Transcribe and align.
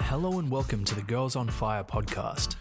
Hello 0.00 0.38
and 0.38 0.50
welcome 0.50 0.84
to 0.84 0.94
the 0.94 1.00
Girls 1.00 1.34
on 1.34 1.48
Fire 1.48 1.82
podcast. 1.82 2.56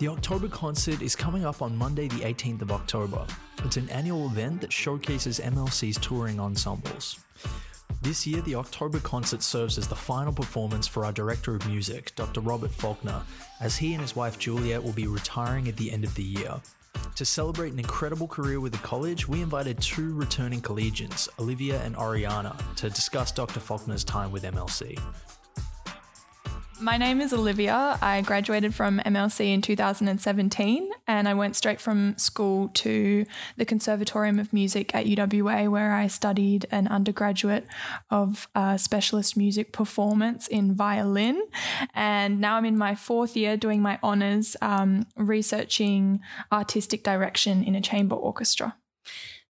The 0.00 0.08
October 0.08 0.48
concert 0.48 1.00
is 1.00 1.14
coming 1.14 1.44
up 1.44 1.62
on 1.62 1.76
Monday, 1.76 2.08
the 2.08 2.22
18th 2.22 2.62
of 2.62 2.72
October. 2.72 3.24
It's 3.64 3.76
an 3.76 3.88
annual 3.90 4.26
event 4.26 4.60
that 4.62 4.72
showcases 4.72 5.38
MLC's 5.38 5.96
touring 5.98 6.40
ensembles. 6.40 7.20
This 8.00 8.26
year, 8.26 8.42
the 8.42 8.56
October 8.56 8.98
concert 8.98 9.44
serves 9.44 9.78
as 9.78 9.86
the 9.86 9.94
final 9.94 10.32
performance 10.32 10.88
for 10.88 11.04
our 11.04 11.12
Director 11.12 11.54
of 11.54 11.68
Music, 11.68 12.12
Dr. 12.16 12.40
Robert 12.40 12.72
Faulkner, 12.72 13.22
as 13.60 13.76
he 13.76 13.92
and 13.92 14.02
his 14.02 14.16
wife 14.16 14.40
Juliet 14.40 14.82
will 14.82 14.92
be 14.92 15.06
retiring 15.06 15.68
at 15.68 15.76
the 15.76 15.92
end 15.92 16.02
of 16.02 16.16
the 16.16 16.24
year. 16.24 16.60
To 17.16 17.26
celebrate 17.26 17.74
an 17.74 17.78
incredible 17.78 18.26
career 18.26 18.58
with 18.58 18.72
the 18.72 18.78
college, 18.78 19.28
we 19.28 19.42
invited 19.42 19.78
two 19.80 20.14
returning 20.14 20.62
collegians, 20.62 21.28
Olivia 21.38 21.82
and 21.82 21.94
Oriana, 21.94 22.56
to 22.76 22.88
discuss 22.88 23.30
Dr. 23.30 23.60
Faulkner's 23.60 24.02
time 24.02 24.32
with 24.32 24.44
MLC. 24.44 24.98
My 26.82 26.96
name 26.96 27.20
is 27.20 27.32
Olivia. 27.32 27.96
I 28.02 28.22
graduated 28.22 28.74
from 28.74 28.98
MLC 29.06 29.54
in 29.54 29.62
2017 29.62 30.90
and 31.06 31.28
I 31.28 31.34
went 31.34 31.54
straight 31.54 31.80
from 31.80 32.18
school 32.18 32.70
to 32.74 33.24
the 33.56 33.64
Conservatorium 33.64 34.40
of 34.40 34.52
Music 34.52 34.92
at 34.92 35.06
UWA, 35.06 35.68
where 35.70 35.92
I 35.92 36.08
studied 36.08 36.66
an 36.72 36.88
undergraduate 36.88 37.68
of 38.10 38.48
uh, 38.56 38.76
specialist 38.78 39.36
music 39.36 39.72
performance 39.72 40.48
in 40.48 40.74
violin. 40.74 41.40
And 41.94 42.40
now 42.40 42.56
I'm 42.56 42.64
in 42.64 42.76
my 42.76 42.96
fourth 42.96 43.36
year 43.36 43.56
doing 43.56 43.80
my 43.80 44.00
honours 44.02 44.56
um, 44.60 45.06
researching 45.16 46.18
artistic 46.50 47.04
direction 47.04 47.62
in 47.62 47.76
a 47.76 47.80
chamber 47.80 48.16
orchestra. 48.16 48.74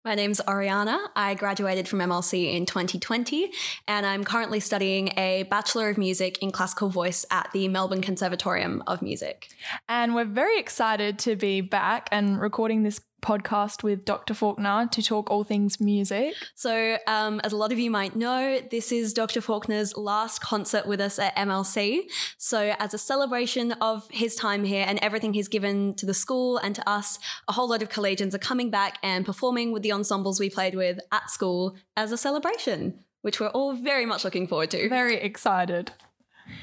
My 0.02 0.14
name's 0.14 0.40
Oriana. 0.48 0.98
I 1.14 1.34
graduated 1.34 1.86
from 1.86 1.98
MLC 1.98 2.54
in 2.54 2.64
2020, 2.64 3.50
and 3.86 4.06
I'm 4.06 4.24
currently 4.24 4.58
studying 4.58 5.12
a 5.18 5.42
Bachelor 5.50 5.90
of 5.90 5.98
Music 5.98 6.38
in 6.38 6.52
Classical 6.52 6.88
Voice 6.88 7.26
at 7.30 7.50
the 7.52 7.68
Melbourne 7.68 8.00
Conservatorium 8.00 8.82
of 8.86 9.02
Music. 9.02 9.48
And 9.90 10.14
we're 10.14 10.24
very 10.24 10.58
excited 10.58 11.18
to 11.20 11.36
be 11.36 11.60
back 11.60 12.08
and 12.10 12.40
recording 12.40 12.82
this 12.82 13.02
podcast 13.20 13.82
with 13.82 14.04
Dr. 14.04 14.34
Faulkner 14.34 14.88
to 14.90 15.02
talk 15.02 15.30
all 15.30 15.44
things 15.44 15.80
music. 15.80 16.34
So, 16.54 16.98
um, 17.06 17.40
as 17.40 17.52
a 17.52 17.56
lot 17.56 17.72
of 17.72 17.78
you 17.78 17.90
might 17.90 18.16
know, 18.16 18.60
this 18.70 18.92
is 18.92 19.12
Dr. 19.12 19.40
Faulkner's 19.40 19.96
last 19.96 20.40
concert 20.40 20.86
with 20.86 21.00
us 21.00 21.18
at 21.18 21.36
MLC. 21.36 22.02
So, 22.38 22.74
as 22.78 22.94
a 22.94 22.98
celebration 22.98 23.72
of 23.80 24.08
his 24.10 24.34
time 24.34 24.64
here 24.64 24.84
and 24.86 24.98
everything 25.00 25.34
he's 25.34 25.48
given 25.48 25.94
to 25.94 26.06
the 26.06 26.14
school 26.14 26.58
and 26.58 26.74
to 26.74 26.88
us, 26.88 27.18
a 27.48 27.52
whole 27.52 27.68
lot 27.68 27.82
of 27.82 27.88
collegians 27.88 28.34
are 28.34 28.38
coming 28.38 28.70
back 28.70 28.98
and 29.02 29.24
performing 29.24 29.72
with 29.72 29.82
the 29.82 29.92
ensembles 29.92 30.40
we 30.40 30.50
played 30.50 30.74
with 30.74 30.98
at 31.12 31.30
school 31.30 31.76
as 31.96 32.12
a 32.12 32.16
celebration, 32.16 33.04
which 33.22 33.40
we're 33.40 33.48
all 33.48 33.74
very 33.74 34.06
much 34.06 34.24
looking 34.24 34.46
forward 34.46 34.70
to. 34.70 34.88
Very 34.88 35.16
excited. 35.16 35.92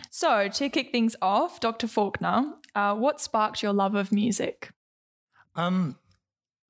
So, 0.09 0.49
to 0.49 0.69
kick 0.69 0.91
things 0.91 1.15
off, 1.21 1.59
Dr. 1.59 1.87
Faulkner, 1.87 2.53
uh, 2.75 2.95
what 2.95 3.21
sparked 3.21 3.63
your 3.63 3.73
love 3.73 3.95
of 3.95 4.11
music? 4.11 4.71
Um, 5.55 5.97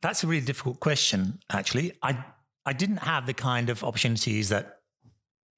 that's 0.02 0.24
a 0.24 0.28
really 0.28 0.46
difficult 0.46 0.80
question, 0.80 1.40
actually. 1.52 1.94
I 2.02 2.24
I 2.66 2.74
didn't 2.74 2.98
have 2.98 3.26
the 3.26 3.34
kind 3.34 3.70
of 3.70 3.84
opportunities 3.84 4.50
that 4.50 4.78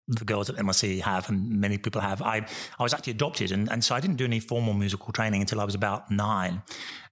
the 0.07 0.25
girls 0.25 0.49
at 0.49 0.55
MLC 0.57 1.01
have 1.01 1.29
and 1.29 1.59
many 1.59 1.77
people 1.77 2.01
have. 2.01 2.21
I, 2.21 2.45
I 2.79 2.83
was 2.83 2.93
actually 2.93 3.11
adopted 3.11 3.51
and, 3.51 3.71
and 3.71 3.83
so 3.83 3.95
I 3.95 3.99
didn't 3.99 4.17
do 4.17 4.25
any 4.25 4.39
formal 4.39 4.73
musical 4.73 5.13
training 5.13 5.41
until 5.41 5.61
I 5.61 5.65
was 5.65 5.75
about 5.75 6.09
nine. 6.09 6.63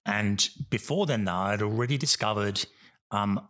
And 0.05 0.47
before 0.69 1.05
then 1.05 1.25
though, 1.25 1.33
I'd 1.33 1.61
already 1.61 1.97
discovered 1.97 2.65
um, 3.11 3.47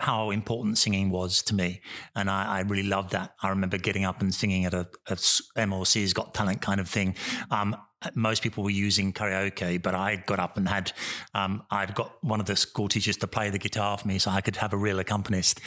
how 0.00 0.30
important 0.30 0.76
singing 0.76 1.10
was 1.10 1.42
to 1.42 1.54
me. 1.54 1.80
And 2.16 2.28
I, 2.28 2.58
I, 2.58 2.60
really 2.62 2.82
loved 2.82 3.12
that. 3.12 3.34
I 3.42 3.48
remember 3.48 3.78
getting 3.78 4.04
up 4.04 4.20
and 4.20 4.34
singing 4.34 4.64
at 4.64 4.74
a, 4.74 4.88
a 5.08 5.14
MLC's 5.14 6.12
Got 6.12 6.34
Talent 6.34 6.60
kind 6.60 6.80
of 6.80 6.88
thing. 6.88 7.14
Um, 7.50 7.76
most 8.14 8.42
people 8.42 8.64
were 8.64 8.70
using 8.70 9.12
karaoke, 9.12 9.80
but 9.82 9.94
I 9.94 10.16
got 10.16 10.38
up 10.38 10.56
and 10.56 10.68
had, 10.68 10.92
um, 11.34 11.62
I'd 11.70 11.94
got 11.94 12.22
one 12.22 12.40
of 12.40 12.46
the 12.46 12.56
school 12.56 12.88
teachers 12.88 13.16
to 13.18 13.26
play 13.26 13.50
the 13.50 13.58
guitar 13.58 13.96
for 13.98 14.06
me 14.06 14.18
so 14.18 14.30
I 14.30 14.40
could 14.40 14.56
have 14.56 14.72
a 14.72 14.76
real 14.76 14.98
accompanist. 14.98 15.60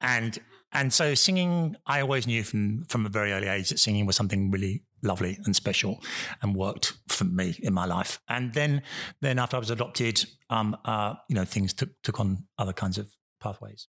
And, 0.00 0.38
and 0.72 0.92
so 0.92 1.14
singing, 1.14 1.76
I 1.86 2.00
always 2.00 2.26
knew 2.26 2.44
from, 2.44 2.84
from 2.84 3.06
a 3.06 3.08
very 3.08 3.32
early 3.32 3.48
age 3.48 3.70
that 3.70 3.78
singing 3.78 4.06
was 4.06 4.16
something 4.16 4.50
really 4.50 4.82
lovely 5.02 5.38
and 5.44 5.56
special 5.56 6.02
and 6.42 6.54
worked 6.54 6.94
for 7.08 7.24
me 7.24 7.58
in 7.62 7.72
my 7.72 7.86
life. 7.86 8.20
And 8.28 8.54
then, 8.54 8.82
then 9.20 9.38
after 9.38 9.56
I 9.56 9.60
was 9.60 9.70
adopted, 9.70 10.24
um, 10.50 10.76
uh, 10.84 11.14
you 11.28 11.34
know, 11.34 11.44
things 11.44 11.72
took, 11.72 11.90
took 12.02 12.20
on 12.20 12.44
other 12.58 12.72
kinds 12.72 12.98
of 12.98 13.10
pathways. 13.40 13.88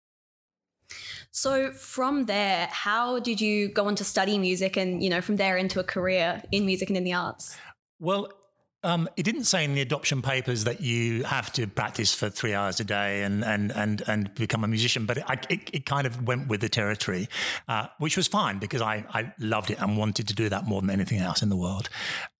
So 1.30 1.70
from 1.72 2.26
there, 2.26 2.68
how 2.70 3.20
did 3.20 3.40
you 3.40 3.68
go 3.68 3.86
on 3.86 3.94
to 3.96 4.04
study 4.04 4.38
music 4.38 4.76
and, 4.76 5.02
you 5.02 5.10
know, 5.10 5.20
from 5.20 5.36
there 5.36 5.56
into 5.56 5.78
a 5.78 5.84
career 5.84 6.42
in 6.50 6.66
music 6.66 6.90
and 6.90 6.96
in 6.96 7.04
the 7.04 7.12
arts? 7.12 7.56
Well, 8.00 8.32
um, 8.82 9.08
it 9.16 9.24
didn't 9.24 9.44
say 9.44 9.62
in 9.64 9.74
the 9.74 9.82
adoption 9.82 10.22
papers 10.22 10.64
that 10.64 10.80
you 10.80 11.22
have 11.24 11.52
to 11.52 11.66
practice 11.66 12.14
for 12.14 12.30
three 12.30 12.54
hours 12.54 12.80
a 12.80 12.84
day 12.84 13.22
and 13.22 13.44
and 13.44 13.70
and 13.72 14.02
and 14.06 14.34
become 14.34 14.64
a 14.64 14.68
musician, 14.68 15.04
but 15.04 15.18
it, 15.18 15.24
it, 15.50 15.70
it 15.72 15.86
kind 15.86 16.06
of 16.06 16.26
went 16.26 16.48
with 16.48 16.62
the 16.62 16.68
territory, 16.68 17.28
uh, 17.68 17.88
which 17.98 18.16
was 18.16 18.26
fine 18.26 18.58
because 18.58 18.80
I, 18.80 19.04
I 19.10 19.34
loved 19.38 19.70
it 19.70 19.80
and 19.80 19.98
wanted 19.98 20.28
to 20.28 20.34
do 20.34 20.48
that 20.48 20.64
more 20.64 20.80
than 20.80 20.88
anything 20.88 21.18
else 21.18 21.42
in 21.42 21.50
the 21.50 21.56
world. 21.56 21.90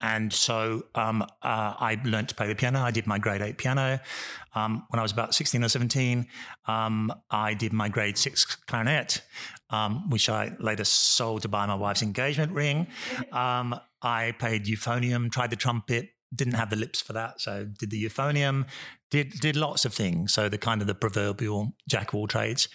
And 0.00 0.32
so 0.32 0.86
um, 0.94 1.22
uh, 1.22 1.26
I 1.42 2.00
learned 2.04 2.30
to 2.30 2.34
play 2.34 2.48
the 2.48 2.54
piano. 2.54 2.80
I 2.80 2.90
did 2.90 3.06
my 3.06 3.18
grade 3.18 3.42
eight 3.42 3.58
piano 3.58 4.00
um, 4.54 4.86
when 4.88 4.98
I 4.98 5.02
was 5.02 5.12
about 5.12 5.34
sixteen 5.34 5.62
or 5.62 5.68
seventeen. 5.68 6.26
Um, 6.66 7.12
I 7.30 7.52
did 7.52 7.74
my 7.74 7.90
grade 7.90 8.16
six 8.16 8.44
clarinet. 8.54 9.22
Um, 9.72 10.10
which 10.10 10.28
I 10.28 10.50
later 10.58 10.82
sold 10.82 11.42
to 11.42 11.48
buy 11.48 11.64
my 11.64 11.76
wife's 11.76 12.02
engagement 12.02 12.50
ring. 12.50 12.88
Um, 13.32 13.78
I 14.02 14.32
played 14.32 14.64
euphonium, 14.64 15.30
tried 15.30 15.50
the 15.50 15.56
trumpet, 15.56 16.08
didn't 16.34 16.54
have 16.54 16.70
the 16.70 16.76
lips 16.76 17.00
for 17.00 17.12
that, 17.12 17.40
so 17.40 17.66
did 17.78 17.90
the 17.90 18.04
euphonium, 18.04 18.66
did 19.10 19.30
did 19.40 19.56
lots 19.56 19.84
of 19.84 19.92
things. 19.92 20.32
So 20.32 20.48
the 20.48 20.58
kind 20.58 20.80
of 20.80 20.86
the 20.86 20.94
proverbial 20.94 21.74
jack 21.88 22.08
of 22.08 22.14
all 22.14 22.26
trades. 22.28 22.68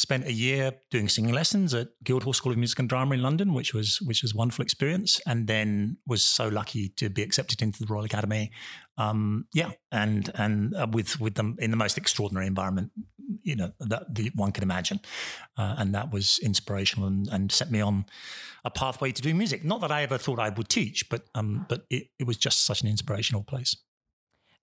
Spent 0.00 0.26
a 0.26 0.32
year 0.32 0.72
doing 0.90 1.10
singing 1.10 1.34
lessons 1.34 1.74
at 1.74 1.88
Guildhall 2.02 2.32
School 2.32 2.52
of 2.52 2.56
Music 2.56 2.78
and 2.78 2.88
Drama 2.88 3.16
in 3.16 3.20
London, 3.20 3.52
which 3.52 3.74
was 3.74 4.00
which 4.00 4.22
was 4.22 4.32
a 4.32 4.36
wonderful 4.38 4.62
experience, 4.62 5.20
and 5.26 5.46
then 5.46 5.98
was 6.06 6.22
so 6.22 6.48
lucky 6.48 6.88
to 6.96 7.10
be 7.10 7.20
accepted 7.20 7.60
into 7.60 7.80
the 7.80 7.92
Royal 7.92 8.06
Academy. 8.06 8.50
Um, 8.96 9.44
yeah, 9.52 9.72
and 9.92 10.30
and 10.36 10.74
uh, 10.74 10.86
with 10.90 11.20
with 11.20 11.34
them 11.34 11.56
in 11.58 11.70
the 11.70 11.76
most 11.76 11.98
extraordinary 11.98 12.46
environment, 12.46 12.92
you 13.42 13.54
know 13.56 13.72
that 13.78 14.14
the, 14.14 14.30
one 14.34 14.52
can 14.52 14.62
imagine, 14.62 15.00
uh, 15.58 15.74
and 15.76 15.94
that 15.94 16.10
was 16.10 16.38
inspirational 16.38 17.06
and, 17.06 17.28
and 17.28 17.52
set 17.52 17.70
me 17.70 17.82
on 17.82 18.06
a 18.64 18.70
pathway 18.70 19.12
to 19.12 19.20
do 19.20 19.34
music. 19.34 19.64
Not 19.66 19.82
that 19.82 19.92
I 19.92 20.02
ever 20.02 20.16
thought 20.16 20.38
I 20.38 20.48
would 20.48 20.70
teach, 20.70 21.10
but 21.10 21.24
um, 21.34 21.66
but 21.68 21.84
it, 21.90 22.06
it 22.18 22.26
was 22.26 22.38
just 22.38 22.64
such 22.64 22.80
an 22.80 22.88
inspirational 22.88 23.42
place. 23.42 23.76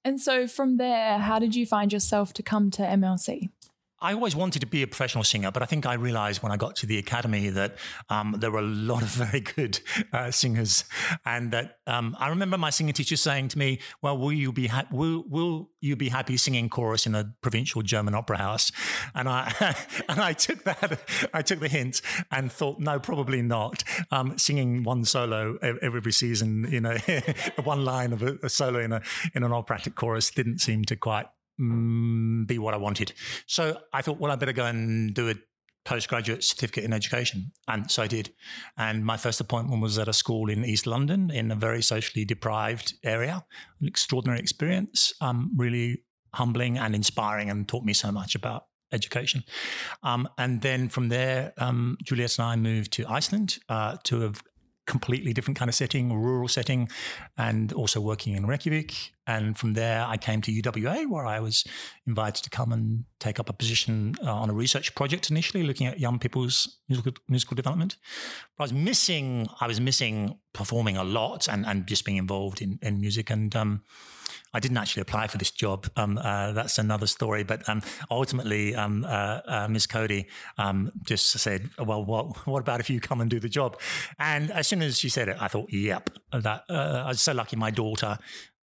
And 0.04 0.20
so 0.20 0.48
from 0.48 0.78
there, 0.78 1.20
how 1.20 1.38
did 1.38 1.54
you 1.54 1.68
find 1.68 1.94
yourself 1.94 2.34
to 2.34 2.42
come 2.42 2.72
to 2.72 2.82
MLC? 2.82 3.50
I 4.00 4.14
always 4.14 4.36
wanted 4.36 4.60
to 4.60 4.68
be 4.68 4.84
a 4.84 4.88
professional 4.88 5.24
singer, 5.24 5.52
but 5.52 5.64
I 5.64 5.66
think 5.66 5.86
I 5.86 5.96
realized 5.96 6.44
when 6.44 6.52
I 6.52 6.58
got 6.58 6.76
to 6.78 6.86
the 6.86 6.98
academy 7.00 7.50
that 7.50 7.78
um, 8.10 8.36
there 8.38 8.52
were 8.52 8.60
a 8.60 8.62
lot 8.92 9.02
of 9.02 9.10
very 9.10 9.40
good 9.40 9.80
uh, 10.14 10.32
singers, 10.32 10.84
and 11.26 11.52
that 11.52 11.80
um, 11.88 12.16
I 12.20 12.30
remember 12.30 12.58
my 12.58 12.70
singing 12.70 12.94
teacher 12.94 13.18
saying 13.18 13.50
to 13.50 13.58
me, 13.58 13.80
"Well, 14.02 14.18
will 14.18 14.34
you 14.34 14.52
be 14.52 14.68
ha- 14.68 14.88
will 14.92 15.24
will 15.28 15.70
you 15.82 15.96
be 15.96 16.10
happy 16.10 16.38
singing 16.38 16.70
chorus 16.70 17.06
in 17.06 17.16
a 17.16 17.34
provincial 17.42 17.82
German 17.82 18.14
opera 18.14 18.38
house?" 18.38 18.72
And 19.16 19.28
I 19.28 19.54
and 20.10 20.20
I 20.20 20.34
took 20.34 20.64
that 20.64 21.00
I 21.34 21.42
took 21.42 21.60
the 21.60 21.68
hint 21.68 22.02
and 22.32 22.52
thought, 22.52 22.80
no, 22.80 23.00
probably 23.00 23.42
not. 23.42 23.84
Um, 24.12 24.38
singing 24.38 24.84
one 24.84 25.06
solo 25.06 25.58
every 25.62 26.12
season, 26.12 26.68
you 26.70 26.82
know, 26.82 26.98
one 27.64 27.84
line 27.84 28.14
of 28.14 28.22
a, 28.22 28.38
a 28.44 28.50
solo 28.50 28.80
in 28.80 28.94
a 28.94 29.02
in 29.34 29.44
an 29.44 29.54
operatic 29.54 29.96
chorus 29.96 30.30
didn't 30.30 30.60
seem 30.60 30.86
to 30.86 30.96
quite 30.96 31.28
be 31.58 32.58
what 32.60 32.74
I 32.74 32.78
wanted. 32.78 33.14
So 33.46 33.80
I 33.94 34.02
thought, 34.02 34.20
well, 34.20 34.32
I 34.32 34.36
better 34.36 34.54
go 34.54 34.66
and 34.66 35.14
do 35.14 35.30
a 35.30 35.36
postgraduate 35.86 36.44
certificate 36.44 36.84
in 36.84 36.94
education. 36.94 37.52
And 37.68 37.90
so 37.90 38.04
I 38.04 38.08
did. 38.08 38.32
And 38.78 39.06
my 39.06 39.16
first 39.16 39.40
appointment 39.40 39.82
was 39.82 39.98
at 39.98 40.08
a 40.08 40.14
school 40.14 40.50
in 40.50 40.66
East 40.66 40.86
London 40.86 41.32
in 41.32 41.50
a 41.52 41.56
very 41.56 41.82
socially 41.82 42.26
deprived 42.26 42.94
area. 43.04 43.46
An 43.80 43.88
extraordinary 43.88 44.40
experience, 44.40 45.14
um, 45.22 45.52
really 45.56 46.04
humbling 46.34 46.78
and 46.78 46.94
inspiring, 46.94 47.50
and 47.50 47.68
taught 47.68 47.86
me 47.86 47.94
so 47.94 48.12
much 48.12 48.36
about 48.36 48.66
education. 48.92 49.44
Um, 50.04 50.28
and 50.38 50.62
then 50.62 50.90
from 50.90 51.10
there, 51.10 51.54
um, 51.58 51.98
Juliet 52.04 52.38
and 52.38 52.48
I 52.48 52.56
moved 52.58 52.92
to 52.94 53.06
Iceland 53.08 53.60
uh, 53.70 53.98
to 54.04 54.26
a 54.26 54.34
completely 54.88 55.34
different 55.34 55.58
kind 55.58 55.70
of 55.70 55.76
setting, 55.76 56.12
rural 56.12 56.48
setting, 56.48 56.90
and 57.38 57.72
also 57.74 58.02
working 58.02 58.36
in 58.36 58.48
Reykjavik 58.48 59.14
and 59.28 59.58
from 59.58 59.74
there, 59.74 60.06
I 60.08 60.16
came 60.16 60.42
to 60.44 60.52
UWA, 60.52 61.10
where 61.10 61.26
I 61.26 61.42
was 61.42 61.66
invited 62.08 62.46
to 62.46 62.50
come 62.50 62.72
and 62.72 63.04
take 63.20 63.42
up 63.42 63.50
a 63.50 63.54
position 63.54 64.16
uh, 64.24 64.34
on 64.34 64.50
a 64.50 64.54
research 64.54 64.96
project 64.96 65.30
initially, 65.30 65.64
looking 65.64 65.86
at 65.86 66.00
young 66.00 66.18
people's 66.18 66.78
musical, 66.88 67.12
musical 67.28 67.56
development. 67.56 67.98
But 68.58 68.64
I 68.64 68.66
was 68.66 68.74
missing, 68.74 69.50
I 69.60 69.68
was 69.68 69.82
missing 69.82 70.40
performing 70.54 70.96
a 70.96 71.04
lot 71.04 71.50
and, 71.50 71.66
and 71.66 71.86
just 71.86 72.06
being 72.06 72.18
involved 72.18 72.62
in, 72.62 72.80
in 72.82 73.02
music. 73.02 73.30
And 73.30 73.54
um, 73.54 73.84
I 74.58 74.60
didn't 74.60 74.78
actually 74.78 75.02
apply 75.02 75.28
for 75.28 75.38
this 75.38 75.52
job. 75.52 75.88
Um, 75.96 76.18
uh, 76.18 76.52
that's 76.52 76.80
another 76.80 77.06
story. 77.06 77.44
But 77.44 77.70
um, 77.70 77.84
ultimately, 78.10 78.74
um, 78.74 79.06
uh, 79.06 79.42
uh, 79.46 79.68
Ms. 79.70 79.86
Cody 79.86 80.28
um, 80.58 80.92
just 81.04 81.30
said, 81.30 81.70
"Well, 81.78 82.04
what, 82.04 82.48
what 82.48 82.60
about 82.60 82.80
if 82.80 82.90
you 82.90 83.00
come 83.00 83.22
and 83.22 83.30
do 83.30 83.40
the 83.40 83.50
job?" 83.50 83.80
And 84.18 84.50
as 84.50 84.68
soon 84.68 84.82
as 84.82 84.98
she 84.98 85.10
said 85.10 85.30
it, 85.30 85.38
I 85.40 85.48
thought, 85.48 85.72
"Yep." 85.72 86.10
That 86.32 86.64
uh, 86.70 87.04
I 87.06 87.10
was 87.10 87.22
so 87.22 87.34
lucky. 87.34 87.56
My 87.56 87.70
daughter 87.70 88.18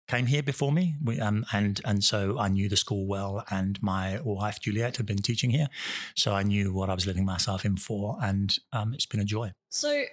came 0.09 0.27
here 0.27 0.43
before 0.43 0.73
me, 0.73 0.97
we, 1.03 1.21
um, 1.21 1.47
and 1.53 1.81
and 1.85 2.03
so 2.03 2.39
I 2.39 2.49
knew 2.49 2.69
the 2.69 2.77
school 2.77 3.07
well, 3.07 3.45
and 3.51 3.81
my 3.81 4.21
wife 4.23 4.61
Juliet 4.61 4.97
had 4.97 5.07
been 5.07 5.23
teaching 5.23 5.51
here, 5.51 5.69
so 6.17 6.35
I 6.35 6.43
knew 6.43 6.73
what 6.73 6.91
I 6.91 6.95
was 6.95 7.07
letting 7.07 7.25
myself 7.25 7.65
in 7.65 7.77
for, 7.77 8.19
and 8.21 8.57
um, 8.73 8.95
it's 8.95 9.07
been 9.07 9.21
a 9.21 9.25
joy. 9.25 9.53
So, 9.69 10.05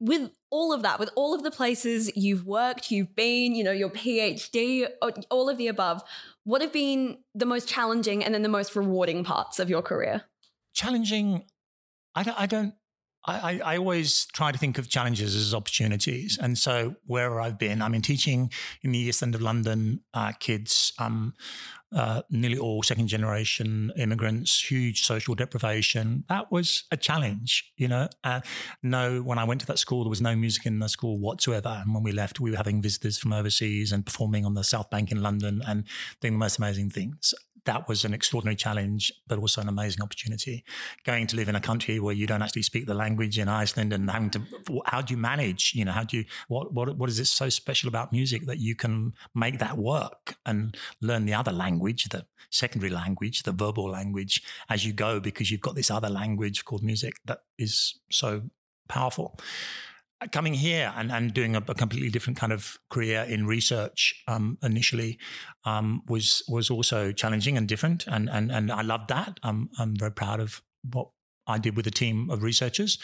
with 0.00 0.30
all 0.50 0.72
of 0.72 0.82
that, 0.82 0.98
with 0.98 1.10
all 1.14 1.34
of 1.34 1.42
the 1.42 1.50
places 1.50 2.10
you've 2.16 2.46
worked, 2.46 2.90
you've 2.90 3.14
been, 3.14 3.54
you 3.54 3.62
know, 3.62 3.70
your 3.70 3.90
PhD, 3.90 4.88
all 5.30 5.48
of 5.48 5.58
the 5.58 5.68
above, 5.68 6.02
what 6.44 6.62
have 6.62 6.72
been 6.72 7.18
the 7.34 7.46
most 7.46 7.68
challenging 7.68 8.24
and 8.24 8.34
then 8.34 8.42
the 8.42 8.48
most 8.48 8.74
rewarding 8.74 9.22
parts 9.22 9.58
of 9.58 9.68
your 9.68 9.82
career? 9.82 10.22
Challenging, 10.74 11.44
I 12.14 12.22
don't, 12.22 12.40
I 12.40 12.46
don't 12.46 12.74
I, 13.26 13.60
I, 13.62 13.76
always 13.76 14.26
try 14.32 14.50
to 14.50 14.56
think 14.56 14.78
of 14.78 14.88
challenges 14.88 15.34
as 15.36 15.54
opportunities. 15.54 16.38
And 16.40 16.56
so 16.56 16.96
wherever 17.06 17.38
I've 17.38 17.58
been, 17.58 17.82
I 17.82 17.88
mean, 17.88 18.00
teaching 18.00 18.50
in 18.82 18.92
the 18.92 18.98
East 18.98 19.22
End 19.22 19.34
of 19.34 19.42
London, 19.42 20.00
uh, 20.14 20.32
kids, 20.32 20.94
um, 20.98 21.34
uh, 21.92 22.22
nearly 22.30 22.58
all 22.58 22.82
second 22.82 23.08
generation 23.08 23.92
immigrants, 23.96 24.70
huge 24.70 25.02
social 25.02 25.34
deprivation. 25.34 26.24
That 26.28 26.50
was 26.52 26.84
a 26.90 26.96
challenge, 26.96 27.72
you 27.76 27.88
know. 27.88 28.08
Uh, 28.22 28.40
no, 28.82 29.22
when 29.22 29.38
I 29.38 29.44
went 29.44 29.60
to 29.62 29.66
that 29.68 29.78
school, 29.78 30.04
there 30.04 30.10
was 30.10 30.20
no 30.20 30.36
music 30.36 30.66
in 30.66 30.78
the 30.78 30.88
school 30.88 31.18
whatsoever. 31.18 31.80
And 31.84 31.94
when 31.94 32.02
we 32.02 32.12
left, 32.12 32.40
we 32.40 32.50
were 32.50 32.56
having 32.56 32.80
visitors 32.82 33.18
from 33.18 33.32
overseas 33.32 33.92
and 33.92 34.04
performing 34.04 34.44
on 34.44 34.54
the 34.54 34.64
South 34.64 34.90
Bank 34.90 35.10
in 35.10 35.22
London 35.22 35.62
and 35.66 35.84
doing 36.20 36.34
the 36.34 36.38
most 36.38 36.58
amazing 36.58 36.90
things 36.90 37.34
that 37.70 37.88
was 37.88 38.04
an 38.04 38.12
extraordinary 38.12 38.56
challenge, 38.56 39.12
but 39.28 39.38
also 39.38 39.60
an 39.60 39.68
amazing 39.68 40.02
opportunity. 40.02 40.64
Going 41.04 41.28
to 41.28 41.36
live 41.36 41.48
in 41.48 41.54
a 41.54 41.60
country 41.60 42.00
where 42.00 42.12
you 42.12 42.26
don't 42.26 42.42
actually 42.42 42.62
speak 42.62 42.86
the 42.86 42.94
language 42.94 43.38
in 43.38 43.48
Iceland 43.48 43.92
and 43.92 44.10
having 44.10 44.30
to, 44.30 44.42
how 44.86 45.02
do 45.02 45.14
you 45.14 45.18
manage? 45.18 45.72
You 45.72 45.84
know, 45.84 45.92
how 45.92 46.02
do 46.02 46.16
you, 46.16 46.24
what, 46.48 46.74
what, 46.74 46.96
what 46.98 47.08
is 47.08 47.20
it 47.20 47.26
so 47.26 47.48
special 47.48 47.86
about 47.86 48.10
music 48.10 48.46
that 48.46 48.58
you 48.58 48.74
can 48.74 49.12
make 49.36 49.60
that 49.60 49.78
work 49.78 50.34
and 50.44 50.76
learn 51.00 51.26
the 51.26 51.34
other 51.34 51.52
language, 51.52 52.08
the 52.08 52.26
secondary 52.50 52.90
language, 52.90 53.44
the 53.44 53.52
verbal 53.52 53.88
language 53.88 54.42
as 54.68 54.84
you 54.84 54.92
go, 54.92 55.20
because 55.20 55.52
you've 55.52 55.60
got 55.60 55.76
this 55.76 55.92
other 55.92 56.10
language 56.10 56.64
called 56.64 56.82
music 56.82 57.14
that 57.26 57.42
is 57.56 58.00
so 58.10 58.42
powerful 58.88 59.38
coming 60.28 60.54
here 60.54 60.92
and, 60.96 61.10
and 61.10 61.32
doing 61.32 61.56
a, 61.56 61.58
a, 61.58 61.74
completely 61.74 62.10
different 62.10 62.38
kind 62.38 62.52
of 62.52 62.78
career 62.90 63.22
in 63.22 63.46
research 63.46 64.22
um, 64.28 64.58
initially 64.62 65.18
um, 65.64 66.02
was 66.08 66.42
was 66.48 66.70
also 66.70 67.12
challenging 67.12 67.56
and 67.56 67.66
different, 67.68 68.06
and 68.06 68.28
and 68.28 68.50
and 68.52 68.70
I 68.70 68.82
loved 68.82 69.08
that. 69.08 69.40
I'm 69.42 69.70
I'm 69.78 69.96
very 69.96 70.12
proud 70.12 70.40
of 70.40 70.62
what 70.92 71.08
I 71.46 71.58
did 71.58 71.76
with 71.76 71.86
a 71.86 71.90
team 71.90 72.30
of 72.30 72.42
researchers, 72.42 72.98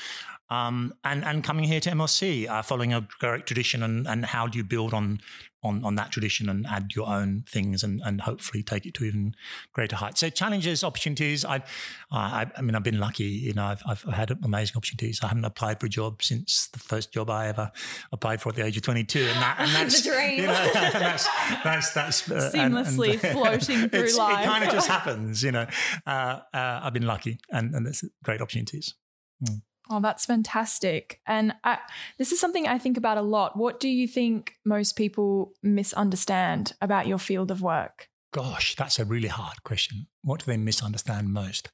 um, 0.50 0.94
and 1.04 1.24
and 1.24 1.42
coming 1.42 1.64
here 1.64 1.80
to 1.80 1.90
MLC, 1.90 2.48
uh, 2.48 2.62
following 2.62 2.92
a 2.92 3.06
great 3.18 3.46
tradition, 3.46 3.82
and 3.82 4.06
and 4.06 4.24
how 4.24 4.46
do 4.46 4.58
you 4.58 4.64
build 4.64 4.94
on 4.94 5.20
on, 5.66 5.84
on 5.84 5.94
that 5.96 6.10
tradition 6.10 6.48
and 6.48 6.66
add 6.66 6.92
your 6.94 7.08
own 7.08 7.44
things 7.48 7.82
and, 7.82 8.00
and 8.04 8.20
hopefully 8.20 8.62
take 8.62 8.86
it 8.86 8.94
to 8.94 9.04
even 9.04 9.34
greater 9.72 9.96
heights. 9.96 10.20
So 10.20 10.30
challenges, 10.30 10.84
opportunities. 10.84 11.44
I, 11.44 11.62
I, 12.10 12.46
I 12.56 12.62
mean, 12.62 12.74
I've 12.74 12.82
been 12.82 13.00
lucky. 13.00 13.24
You 13.24 13.54
know, 13.54 13.64
I've, 13.64 13.82
I've 13.86 14.02
had 14.02 14.30
amazing 14.42 14.76
opportunities. 14.76 15.20
I 15.22 15.28
haven't 15.28 15.44
applied 15.44 15.80
for 15.80 15.86
a 15.86 15.88
job 15.88 16.22
since 16.22 16.68
the 16.68 16.78
first 16.78 17.12
job 17.12 17.30
I 17.30 17.48
ever 17.48 17.72
applied 18.12 18.40
for 18.40 18.50
at 18.50 18.54
the 18.54 18.64
age 18.64 18.76
of 18.76 18.82
22, 18.84 19.20
and, 19.20 19.28
that, 19.28 19.56
and 19.58 19.70
that's 19.74 20.02
the 20.02 20.10
dream. 20.10 20.40
You 20.40 20.46
know, 20.46 20.70
that's 20.74 21.28
that's 21.64 21.92
that's 21.92 22.30
uh, 22.30 22.50
seamlessly 22.54 23.14
and, 23.14 23.24
and 23.24 23.32
floating 23.32 23.88
through 23.88 24.16
life. 24.16 24.44
It 24.44 24.46
kind 24.46 24.64
of 24.64 24.70
just 24.70 24.88
happens. 24.88 25.42
You 25.42 25.52
know, 25.52 25.66
uh, 26.06 26.40
uh, 26.54 26.80
I've 26.82 26.92
been 26.92 27.06
lucky, 27.06 27.38
and 27.50 27.74
and 27.74 27.84
there's 27.84 28.04
great 28.22 28.40
opportunities. 28.40 28.94
Mm. 29.42 29.62
Oh, 29.88 30.00
that's 30.00 30.26
fantastic. 30.26 31.20
And 31.26 31.54
I, 31.62 31.78
this 32.18 32.32
is 32.32 32.40
something 32.40 32.66
I 32.66 32.78
think 32.78 32.96
about 32.96 33.18
a 33.18 33.22
lot. 33.22 33.56
What 33.56 33.78
do 33.78 33.88
you 33.88 34.08
think 34.08 34.54
most 34.64 34.96
people 34.96 35.52
misunderstand 35.62 36.72
about 36.80 37.06
your 37.06 37.18
field 37.18 37.50
of 37.50 37.62
work? 37.62 38.08
Gosh, 38.32 38.74
that's 38.74 38.98
a 38.98 39.04
really 39.04 39.28
hard 39.28 39.62
question. 39.62 40.08
What 40.22 40.40
do 40.40 40.46
they 40.46 40.56
misunderstand 40.56 41.32
most? 41.32 41.70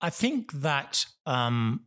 I 0.00 0.10
think 0.10 0.52
that 0.52 1.06
um, 1.24 1.84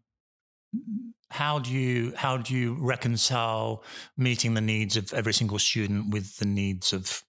how 1.30 1.60
do 1.60 1.72
you 1.72 2.14
how 2.16 2.38
do 2.38 2.56
you 2.56 2.78
reconcile 2.80 3.84
meeting 4.18 4.54
the 4.54 4.62
needs 4.62 4.96
of 4.96 5.12
every 5.14 5.34
single 5.34 5.60
student 5.60 6.14
with 6.14 6.38
the 6.38 6.46
needs 6.46 6.94
of 6.94 7.24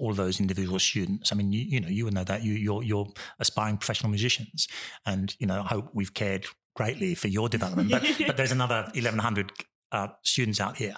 all 0.00 0.14
those 0.14 0.40
individual 0.40 0.78
students. 0.78 1.30
I 1.30 1.34
mean, 1.34 1.52
you, 1.52 1.60
you 1.60 1.80
know, 1.80 1.88
you 1.88 2.04
would 2.04 2.14
know 2.14 2.24
that 2.24 2.42
you, 2.42 2.54
you're, 2.54 2.82
you're 2.82 3.06
aspiring 3.38 3.76
professional 3.76 4.10
musicians, 4.10 4.66
and 5.04 5.34
you 5.38 5.46
know, 5.46 5.60
I 5.60 5.66
hope 5.66 5.90
we've 5.92 6.14
cared 6.14 6.46
greatly 6.74 7.14
for 7.14 7.28
your 7.28 7.48
development. 7.48 7.90
But, 7.90 8.02
but 8.26 8.36
there's 8.36 8.52
another 8.52 8.88
1,100 8.94 9.52
uh, 9.92 10.08
students 10.22 10.60
out 10.60 10.76
here, 10.76 10.94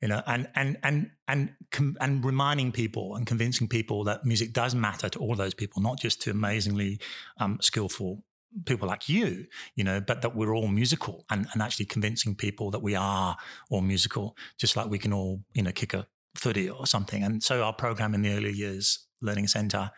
you 0.00 0.08
know, 0.08 0.22
and 0.26 0.48
and 0.54 0.78
and 0.82 1.10
and 1.26 1.54
com- 1.72 1.96
and 2.00 2.24
reminding 2.24 2.70
people 2.72 3.16
and 3.16 3.26
convincing 3.26 3.66
people 3.66 4.04
that 4.04 4.24
music 4.24 4.52
does 4.52 4.74
matter 4.74 5.08
to 5.08 5.18
all 5.18 5.34
those 5.34 5.54
people, 5.54 5.82
not 5.82 5.98
just 5.98 6.22
to 6.22 6.30
amazingly 6.30 7.00
um, 7.38 7.58
skillful 7.60 8.22
people 8.64 8.88
like 8.88 9.08
you, 9.08 9.46
you 9.74 9.84
know, 9.84 10.00
but 10.00 10.22
that 10.22 10.34
we're 10.34 10.54
all 10.54 10.68
musical, 10.68 11.24
and 11.30 11.48
and 11.52 11.62
actually 11.62 11.86
convincing 11.86 12.34
people 12.34 12.70
that 12.70 12.82
we 12.82 12.94
are 12.94 13.36
all 13.70 13.80
musical, 13.80 14.36
just 14.58 14.76
like 14.76 14.88
we 14.88 14.98
can 14.98 15.12
all, 15.12 15.40
you 15.54 15.62
know, 15.62 15.72
kick 15.72 15.92
a 15.92 16.06
footy 16.36 16.70
or 16.70 16.86
something. 16.86 17.22
And 17.22 17.42
so 17.42 17.62
our 17.62 17.72
program 17.72 18.14
in 18.14 18.22
the 18.22 18.32
early 18.32 18.52
years 18.52 19.06
learning 19.22 19.48
center, 19.48 19.90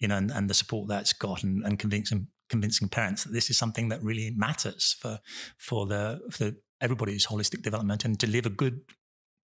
you 0.00 0.08
know, 0.08 0.16
and, 0.16 0.30
and 0.30 0.50
the 0.50 0.54
support 0.54 0.88
that's 0.88 1.12
got 1.12 1.42
and, 1.42 1.62
and 1.64 1.78
convincing 1.78 2.28
convincing 2.52 2.88
parents 2.88 3.24
that 3.24 3.32
this 3.32 3.48
is 3.50 3.56
something 3.58 3.88
that 3.88 4.02
really 4.02 4.28
matters 4.36 4.84
for 5.00 5.14
for 5.56 5.86
the 5.92 6.20
for 6.30 6.52
everybody's 6.80 7.26
holistic 7.26 7.62
development 7.62 8.04
and 8.04 8.20
to 8.20 8.26
live 8.26 8.46
a 8.46 8.54
good 8.62 8.76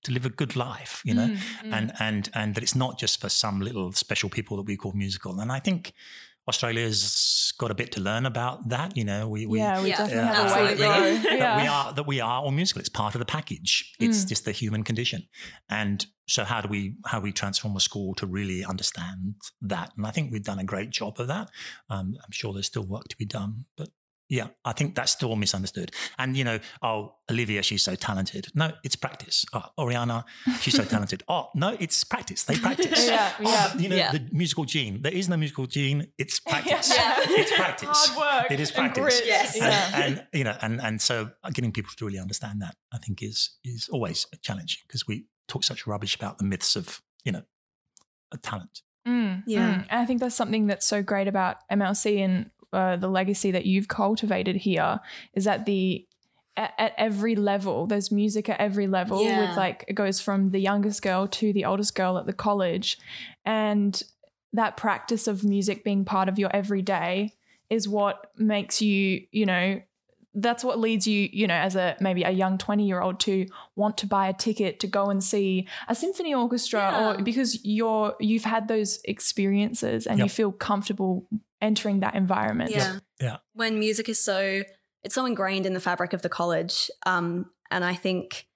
to 0.05 0.12
live 0.12 0.26
a 0.26 0.31
good 0.40 0.55
life, 0.55 1.02
you 1.05 1.14
know, 1.14 1.28
mm, 1.28 1.37
mm. 1.37 1.72
and 1.72 1.93
and 1.99 2.31
and 2.34 2.55
that 2.55 2.62
it's 2.62 2.76
not 2.76 2.99
just 3.00 3.20
for 3.20 3.28
some 3.28 3.60
little 3.60 3.93
special 3.93 4.31
people 4.31 4.56
that 4.56 4.66
we 4.66 4.76
call 4.76 4.93
musical. 4.93 5.40
And 5.40 5.50
I 5.50 5.60
think 5.60 5.93
Australia's 6.49 7.53
got 7.59 7.71
a 7.71 7.75
bit 7.75 7.93
to 7.93 8.00
learn 8.00 8.27
about 8.27 8.69
that. 8.71 8.97
You 8.97 9.05
know, 9.05 9.29
we, 9.29 9.47
we 9.47 9.59
yeah, 9.59 9.83
we 9.83 9.91
yeah. 9.91 9.99
definitely 9.99 10.35
have 10.35 10.50
a 10.50 10.55
way 10.55 10.71
to 10.71 10.77
go. 10.77 11.39
That 11.39 11.62
we 11.62 11.69
are 11.69 11.93
that 11.93 12.06
we 12.06 12.21
are 12.21 12.43
all 12.43 12.50
musical. 12.50 12.81
It's 12.81 12.89
part 12.89 13.15
of 13.15 13.19
the 13.19 13.27
package. 13.27 13.93
It's 14.00 14.25
mm. 14.25 14.29
just 14.29 14.45
the 14.45 14.53
human 14.53 14.83
condition. 14.83 15.25
And 15.69 16.05
so, 16.27 16.45
how 16.45 16.61
do 16.61 16.69
we 16.69 16.97
how 17.06 17.21
we 17.21 17.33
transform 17.33 17.77
a 17.77 17.81
school 17.81 18.15
to 18.15 18.27
really 18.27 18.65
understand 18.65 19.35
that? 19.62 19.93
And 19.97 20.06
I 20.06 20.11
think 20.11 20.33
we've 20.33 20.43
done 20.43 20.59
a 20.59 20.65
great 20.65 20.91
job 20.91 21.21
of 21.21 21.29
that. 21.29 21.50
Um, 21.91 22.15
I'm 22.25 22.33
sure 22.33 22.53
there's 22.53 22.67
still 22.67 22.87
work 22.87 23.09
to 23.09 23.17
be 23.17 23.27
done, 23.27 23.67
but 23.77 23.89
yeah, 24.29 24.49
I 24.65 24.73
think 24.73 24.95
that's 24.95 25.13
still 25.13 25.35
misunderstood. 25.37 25.93
And 26.19 26.37
you 26.37 26.45
know, 26.45 26.59
oh, 26.83 27.15
Olivia, 27.31 27.63
she's 27.63 27.83
so 27.83 27.95
talented. 27.95 28.49
No, 28.55 28.73
it's 28.85 28.97
practice. 28.97 29.44
Oh, 29.53 29.65
Oriana, 29.79 30.25
she's 30.61 30.75
so 30.75 30.85
talented. 30.94 31.23
Oh, 31.29 31.49
no, 31.55 31.77
it's 31.79 32.05
practice. 32.05 32.44
They 32.44 32.56
practice. 32.56 33.06
yeah, 33.06 33.32
oh, 33.41 33.43
yeah. 33.43 33.77
you 33.77 33.89
know, 33.89 33.97
yeah. 33.97 34.13
the 34.13 34.27
musical 34.32 34.65
gene. 34.65 35.03
There 35.03 35.13
is 35.13 35.29
no 35.29 35.37
musical 35.37 35.67
gene. 35.67 36.08
It's 36.19 36.41
practice. 36.49 36.93
yeah. 36.94 37.17
It's 37.19 37.55
practice. 37.55 37.89
Hard 37.91 38.44
work. 38.44 38.51
It 38.51 38.61
is 38.61 38.70
practice. 38.70 39.23
Yes. 39.25 39.55
And, 39.56 39.65
yeah. 39.65 40.01
and, 40.03 40.27
you 40.32 40.44
know, 40.44 40.56
and 40.63 40.81
and 40.81 41.01
so 41.01 41.31
getting 41.53 41.73
people 41.73 41.91
to 41.97 42.06
really 42.06 42.19
understand 42.19 42.63
that, 42.63 42.77
I 42.93 42.99
think, 42.99 43.23
is 43.23 43.56
is 43.65 43.89
always 43.91 44.27
challenging 44.43 44.81
because 44.87 45.06
we 45.06 45.27
talk 45.49 45.65
such 45.65 45.87
rubbish 45.87 46.15
about 46.15 46.39
the 46.39 46.44
myths 46.44 46.77
of 46.77 47.01
you 47.25 47.32
know, 47.32 47.43
a 48.32 48.39
talent. 48.39 48.82
Mm, 49.06 49.43
yeah, 49.47 49.75
mm. 49.75 49.87
and 49.91 50.01
I 50.01 50.06
think 50.06 50.20
that's 50.20 50.35
something 50.35 50.67
that's 50.67 50.87
so 50.87 51.03
great 51.03 51.29
about 51.29 51.56
MLC 51.70 52.19
and 52.25 52.51
uh, 52.72 52.96
the 52.96 53.08
legacy 53.08 53.51
that 53.51 53.67
you've 53.67 53.89
cultivated 53.89 54.56
here 54.56 55.01
is 55.34 55.44
that 55.44 55.67
the 55.67 56.06
at, 56.56 56.72
at, 56.77 56.93
every 56.98 57.37
level 57.37 57.87
there's 57.87 58.10
music 58.10 58.48
at 58.48 58.60
every 58.60 58.87
level 58.87 59.25
yeah. 59.25 59.48
with 59.48 59.56
like 59.56 59.84
it 59.89 59.94
goes 59.94 60.20
from 60.20 60.51
the 60.51 60.58
youngest 60.58 61.03
girl 61.03 61.29
to 61.29 61.53
the 61.53 61.65
oldest 61.65 61.94
girl 61.94 62.19
at 62.19 62.27
the 62.27 62.32
college 62.32 62.98
and 63.44 64.03
that 64.53 64.77
practice 64.77 65.27
of 65.27 65.44
music 65.44 65.84
being 65.84 66.05
part 66.05 66.29
of 66.29 66.39
your 66.39 66.55
everyday 66.55 67.32
is 67.70 67.89
what 67.89 68.32
makes 68.37 68.82
you 68.82 69.22
you 69.31 69.46
know 69.46 69.81
that's 70.41 70.63
what 70.63 70.79
leads 70.79 71.06
you, 71.06 71.29
you 71.32 71.46
know, 71.46 71.55
as 71.55 71.75
a 71.75 71.96
maybe 72.01 72.22
a 72.22 72.31
young 72.31 72.58
20 72.58 72.87
year 72.87 73.01
old 73.01 73.19
to 73.20 73.46
want 73.77 73.98
to 73.98 74.06
buy 74.06 74.29
a 74.29 74.32
ticket 74.32 74.81
to 74.81 74.87
go 74.87 75.06
and 75.06 75.22
see 75.22 75.67
a 75.89 75.94
symphony 75.94 76.34
orchestra 76.34 76.81
yeah. 76.81 77.08
or 77.10 77.22
because 77.22 77.65
you're 77.65 78.15
you've 78.20 78.44
had 78.44 78.69
those 78.69 79.01
experiences 79.05 80.06
and 80.06 80.19
yep. 80.19 80.27
you 80.27 80.29
feel 80.29 80.53
comfortable 80.53 81.27
entering 81.60 82.00
that 82.00 82.15
environment. 82.15 82.70
Yeah. 82.70 82.98
Yeah. 83.20 83.36
When 83.55 83.79
music 83.79 84.08
is 84.08 84.22
so 84.22 84.62
it's 85.03 85.15
so 85.15 85.27
ingrained 85.27 85.67
in 85.67 85.74
the 85.74 85.81
fabric 85.81 86.12
of 86.12 86.22
the 86.22 86.29
college. 86.29 86.91
Um, 87.06 87.50
and 87.70 87.84
I 87.84 87.94
think 87.94 88.46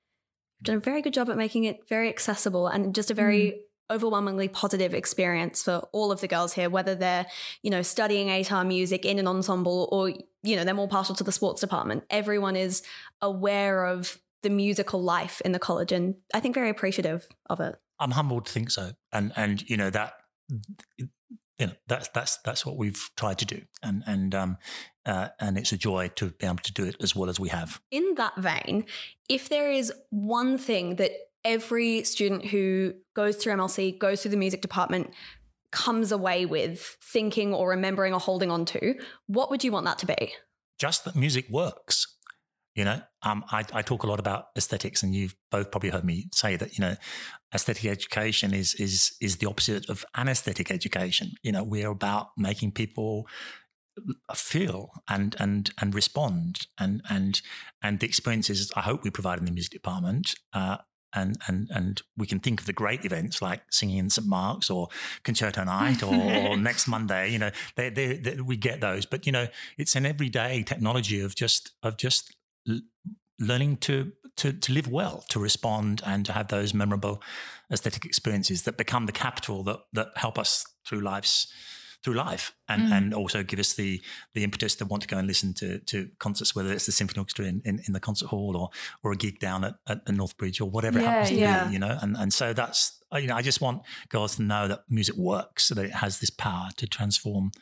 I've 0.60 0.64
done 0.64 0.76
a 0.76 0.80
very 0.80 1.02
good 1.02 1.14
job 1.14 1.30
at 1.30 1.36
making 1.36 1.64
it 1.64 1.88
very 1.88 2.08
accessible 2.08 2.66
and 2.66 2.94
just 2.94 3.10
a 3.10 3.14
very 3.14 3.40
mm. 3.40 3.94
overwhelmingly 3.94 4.48
positive 4.48 4.92
experience 4.92 5.62
for 5.62 5.88
all 5.92 6.10
of 6.10 6.20
the 6.20 6.28
girls 6.28 6.52
here, 6.52 6.68
whether 6.68 6.94
they're, 6.94 7.26
you 7.62 7.70
know, 7.70 7.82
studying 7.82 8.28
ATAR 8.28 8.66
music 8.66 9.04
in 9.04 9.18
an 9.18 9.28
ensemble 9.28 9.88
or, 9.92 10.10
you 10.42 10.56
know, 10.56 10.64
they're 10.64 10.74
more 10.74 10.88
partial 10.88 11.14
to 11.14 11.24
the 11.24 11.32
sports 11.32 11.60
department. 11.60 12.04
Everyone 12.10 12.56
is 12.56 12.82
aware 13.20 13.86
of 13.86 14.18
the 14.42 14.50
musical 14.50 15.00
life 15.00 15.40
in 15.44 15.52
the 15.52 15.58
college 15.60 15.92
and 15.92 16.16
I 16.34 16.40
think 16.40 16.54
very 16.54 16.70
appreciative 16.70 17.28
of 17.48 17.60
it. 17.60 17.76
I'm 18.00 18.10
humbled 18.10 18.46
to 18.46 18.52
think 18.52 18.70
so. 18.72 18.92
And 19.12 19.32
and 19.36 19.68
you 19.70 19.76
know 19.76 19.90
that 19.90 20.14
you 21.58 21.66
know 21.66 21.72
that's 21.86 22.08
that's 22.08 22.38
that's 22.38 22.66
what 22.66 22.76
we've 22.76 23.10
tried 23.16 23.38
to 23.38 23.46
do. 23.46 23.62
And 23.82 24.02
and 24.06 24.34
um 24.34 24.58
uh, 25.04 25.28
and 25.40 25.58
it's 25.58 25.72
a 25.72 25.76
joy 25.76 26.08
to 26.14 26.26
be 26.30 26.46
able 26.46 26.56
to 26.58 26.72
do 26.72 26.84
it 26.84 26.94
as 27.00 27.16
well 27.16 27.28
as 27.28 27.40
we 27.40 27.48
have. 27.48 27.80
In 27.90 28.14
that 28.16 28.36
vein 28.36 28.84
if 29.28 29.48
there 29.48 29.70
is 29.70 29.92
one 30.10 30.58
thing 30.58 30.96
that 30.96 31.12
every 31.44 32.04
student 32.04 32.46
who 32.46 32.94
goes 33.14 33.34
through 33.34 33.52
mlc 33.54 33.98
goes 33.98 34.22
through 34.22 34.30
the 34.30 34.36
music 34.36 34.60
department 34.60 35.12
comes 35.72 36.12
away 36.12 36.46
with 36.46 36.96
thinking 37.02 37.52
or 37.52 37.70
remembering 37.70 38.14
or 38.14 38.20
holding 38.20 38.50
on 38.50 38.64
to 38.66 38.94
what 39.26 39.50
would 39.50 39.64
you 39.64 39.72
want 39.72 39.86
that 39.86 39.98
to 39.98 40.06
be? 40.06 40.34
Just 40.78 41.04
that 41.04 41.16
music 41.16 41.46
works. 41.50 42.06
You 42.74 42.84
know, 42.84 43.02
um, 43.22 43.44
I, 43.50 43.64
I, 43.74 43.82
talk 43.82 44.02
a 44.02 44.06
lot 44.06 44.18
about 44.18 44.46
aesthetics, 44.56 45.02
and 45.02 45.14
you've 45.14 45.34
both 45.50 45.70
probably 45.70 45.90
heard 45.90 46.04
me 46.04 46.28
say 46.32 46.56
that. 46.56 46.78
You 46.78 46.82
know, 46.82 46.96
aesthetic 47.54 47.84
education 47.84 48.54
is 48.54 48.74
is 48.74 49.14
is 49.20 49.36
the 49.36 49.48
opposite 49.48 49.88
of 49.88 50.04
anesthetic 50.16 50.70
education. 50.70 51.32
You 51.42 51.52
know, 51.52 51.64
we're 51.64 51.90
about 51.90 52.28
making 52.36 52.72
people 52.72 53.26
feel 54.34 54.90
and 55.08 55.36
and 55.38 55.70
and 55.80 55.94
respond, 55.94 56.66
and 56.78 57.02
and 57.08 57.40
and 57.82 58.00
the 58.00 58.06
experiences 58.06 58.72
I 58.74 58.80
hope 58.80 59.04
we 59.04 59.10
provide 59.10 59.38
in 59.38 59.44
the 59.44 59.52
music 59.52 59.72
department. 59.72 60.34
Uh, 60.52 60.78
and 61.14 61.36
and 61.46 61.68
and 61.70 62.02
we 62.16 62.26
can 62.26 62.40
think 62.40 62.60
of 62.60 62.66
the 62.66 62.72
great 62.72 63.04
events 63.04 63.42
like 63.42 63.60
singing 63.70 63.98
in 63.98 64.10
St 64.10 64.26
Mark's 64.26 64.70
or 64.70 64.88
concerto 65.24 65.62
night 65.64 66.02
or, 66.02 66.14
or 66.14 66.56
next 66.70 66.88
Monday. 66.88 67.30
You 67.30 67.38
know, 67.38 67.50
they, 67.76 67.90
they, 67.90 68.16
they, 68.16 68.40
we 68.40 68.56
get 68.56 68.80
those, 68.80 69.04
but 69.04 69.26
you 69.26 69.32
know, 69.32 69.48
it's 69.76 69.94
an 69.94 70.06
everyday 70.06 70.62
technology 70.62 71.20
of 71.20 71.34
just 71.34 71.72
of 71.82 71.96
just 71.96 72.34
learning 73.38 73.78
to, 73.78 74.12
to 74.36 74.52
to 74.52 74.72
live 74.72 74.88
well, 74.88 75.24
to 75.28 75.38
respond, 75.38 76.02
and 76.06 76.24
to 76.26 76.32
have 76.32 76.48
those 76.48 76.72
memorable 76.72 77.22
aesthetic 77.70 78.04
experiences 78.04 78.62
that 78.62 78.76
become 78.76 79.06
the 79.06 79.12
capital 79.12 79.62
that 79.64 79.80
that 79.92 80.08
help 80.16 80.38
us 80.38 80.66
through 80.86 81.00
life's 81.00 81.52
through 82.02 82.14
life 82.14 82.52
and, 82.68 82.82
mm. 82.82 82.92
and 82.92 83.14
also 83.14 83.44
give 83.44 83.60
us 83.60 83.74
the 83.74 84.00
the 84.34 84.42
impetus 84.42 84.74
to 84.74 84.84
want 84.84 85.02
to 85.02 85.08
go 85.08 85.18
and 85.18 85.28
listen 85.28 85.54
to 85.54 85.78
to 85.80 86.08
concerts, 86.18 86.54
whether 86.54 86.72
it's 86.72 86.86
the 86.86 86.92
symphony 86.92 87.20
orchestra 87.20 87.44
in, 87.44 87.62
in, 87.64 87.80
in 87.86 87.92
the 87.92 88.00
concert 88.00 88.26
hall 88.26 88.56
or 88.56 88.70
or 89.04 89.12
a 89.12 89.16
gig 89.16 89.38
down 89.38 89.64
at, 89.64 89.74
at 89.88 90.04
Northbridge 90.06 90.60
or 90.60 90.66
whatever 90.66 90.98
yeah, 90.98 91.04
it 91.04 91.08
happens 91.08 91.28
to 91.28 91.34
yeah. 91.36 91.66
be, 91.66 91.74
you 91.74 91.78
know. 91.78 91.96
And 92.00 92.16
and 92.16 92.32
so 92.32 92.52
that's 92.52 92.98
you 93.14 93.26
know, 93.26 93.36
I 93.36 93.42
just 93.42 93.60
want 93.60 93.82
girls 94.08 94.36
to 94.36 94.42
know 94.42 94.68
that 94.68 94.84
music 94.88 95.16
works, 95.16 95.64
so 95.64 95.74
that 95.74 95.84
it 95.84 95.92
has 95.92 96.18
this 96.18 96.30
power 96.30 96.68
to 96.76 96.86
transform 96.86 97.52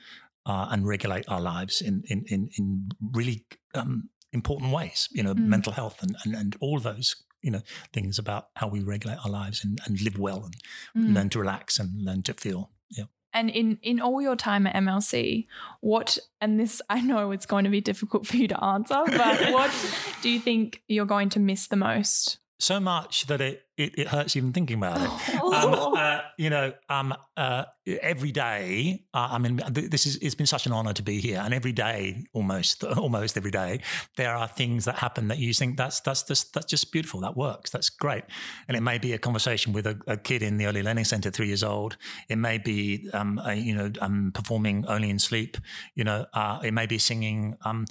uh, 0.47 0.69
and 0.71 0.87
regulate 0.87 1.29
our 1.29 1.41
lives 1.41 1.83
in 1.83 2.03
in 2.09 2.25
in, 2.29 2.49
in 2.57 2.91
really 3.12 3.45
um, 3.75 4.09
important 4.32 4.72
ways, 4.72 5.08
you 5.12 5.22
know, 5.22 5.34
mm. 5.34 5.46
mental 5.46 5.72
health 5.72 6.02
and, 6.02 6.16
and, 6.25 6.34
and 6.34 6.56
all 6.60 6.78
those, 6.78 7.16
you 7.42 7.50
know, 7.50 7.62
things 7.92 8.18
about 8.18 8.49
how 8.56 8.68
we 8.68 8.80
regulate 8.80 9.18
our 9.25 9.30
lives 9.30 9.64
and, 9.64 9.80
and 9.87 10.00
live 10.00 10.18
well 10.18 10.44
and 10.44 10.56
mm. 10.96 11.14
learn 11.14 11.28
to 11.30 11.38
relax 11.38 11.78
and 11.78 12.04
learn 12.04 12.22
to 12.22 12.34
feel. 12.34 12.70
Yeah. 12.90 13.04
And 13.32 13.50
in, 13.50 13.78
in 13.82 14.00
all 14.00 14.20
your 14.20 14.37
time 14.37 14.66
at 14.66 14.75
MLC, 14.75 15.46
what, 15.80 16.18
and 16.40 16.58
this 16.58 16.82
I 16.90 17.00
know 17.00 17.30
it's 17.30 17.46
going 17.46 17.64
to 17.64 17.70
be 17.70 17.80
difficult 17.80 18.26
for 18.26 18.37
you 18.37 18.49
to 18.49 18.64
answer, 18.64 19.02
but 19.06 19.52
what 19.52 19.72
do 20.22 20.28
you 20.28 20.40
think 20.40 20.82
you're 20.88 21.06
going 21.06 21.28
to 21.30 21.40
miss 21.40 21.66
the 21.66 21.76
most? 21.76 22.39
So 22.61 22.79
much 22.79 23.26
that 23.26 23.40
it 23.40 23.62
it, 23.81 23.99
it 23.99 24.09
hurts 24.09 24.37
even 24.37 24.52
thinking 24.52 24.76
about 24.76 25.00
it. 25.00 25.35
Um, 25.40 25.95
uh, 25.97 26.21
you 26.37 26.50
know, 26.50 26.75
um, 26.90 27.14
uh, 27.37 27.64
every 28.02 28.31
day. 28.31 29.05
Uh, 29.14 29.29
I 29.33 29.38
mean, 29.38 29.61
this 29.71 30.07
is 30.07 30.17
it's 30.17 30.35
been 30.35 30.47
such 30.47 30.67
an 30.67 30.73
honour 30.73 30.93
to 30.93 31.02
be 31.02 31.21
here, 31.21 31.40
and 31.43 31.55
every 31.55 31.73
day, 31.73 32.26
almost 32.35 32.85
almost 33.05 33.37
every 33.37 33.50
day, 33.50 33.81
there 34.17 34.35
are 34.35 34.47
things 34.47 34.85
that 34.85 34.97
happen 34.97 35.29
that 35.29 35.38
you 35.38 35.55
think 35.55 35.79
that's 35.79 36.00
that's 36.00 36.23
just 36.23 36.52
that's 36.52 36.67
just 36.67 36.93
beautiful. 36.93 37.21
That 37.21 37.37
works. 37.37 37.71
That's 37.71 37.88
great. 37.88 38.25
And 38.69 38.76
it 38.76 38.83
may 38.83 38.99
be 38.99 39.14
a 39.14 39.19
conversation 39.19 39.73
with 39.73 39.87
a, 39.87 39.99
a 40.07 40.17
kid 40.17 40.43
in 40.43 40.59
the 40.59 40.67
early 40.67 40.83
learning 40.83 41.05
centre, 41.05 41.31
three 41.31 41.49
years 41.49 41.64
old. 41.64 41.97
It 42.29 42.37
may 42.37 42.59
be, 42.59 43.09
um, 43.14 43.40
a, 43.45 43.55
you 43.55 43.75
know, 43.75 43.90
um, 44.00 44.33
performing 44.35 44.85
only 44.87 45.09
in 45.11 45.19
sleep. 45.19 45.57
You 45.95 46.05
know, 46.05 46.26
uh, 46.35 46.61
it 46.62 46.75
may 46.75 46.87
be 46.87 46.99
singing. 46.99 47.57
Um, 47.64 47.87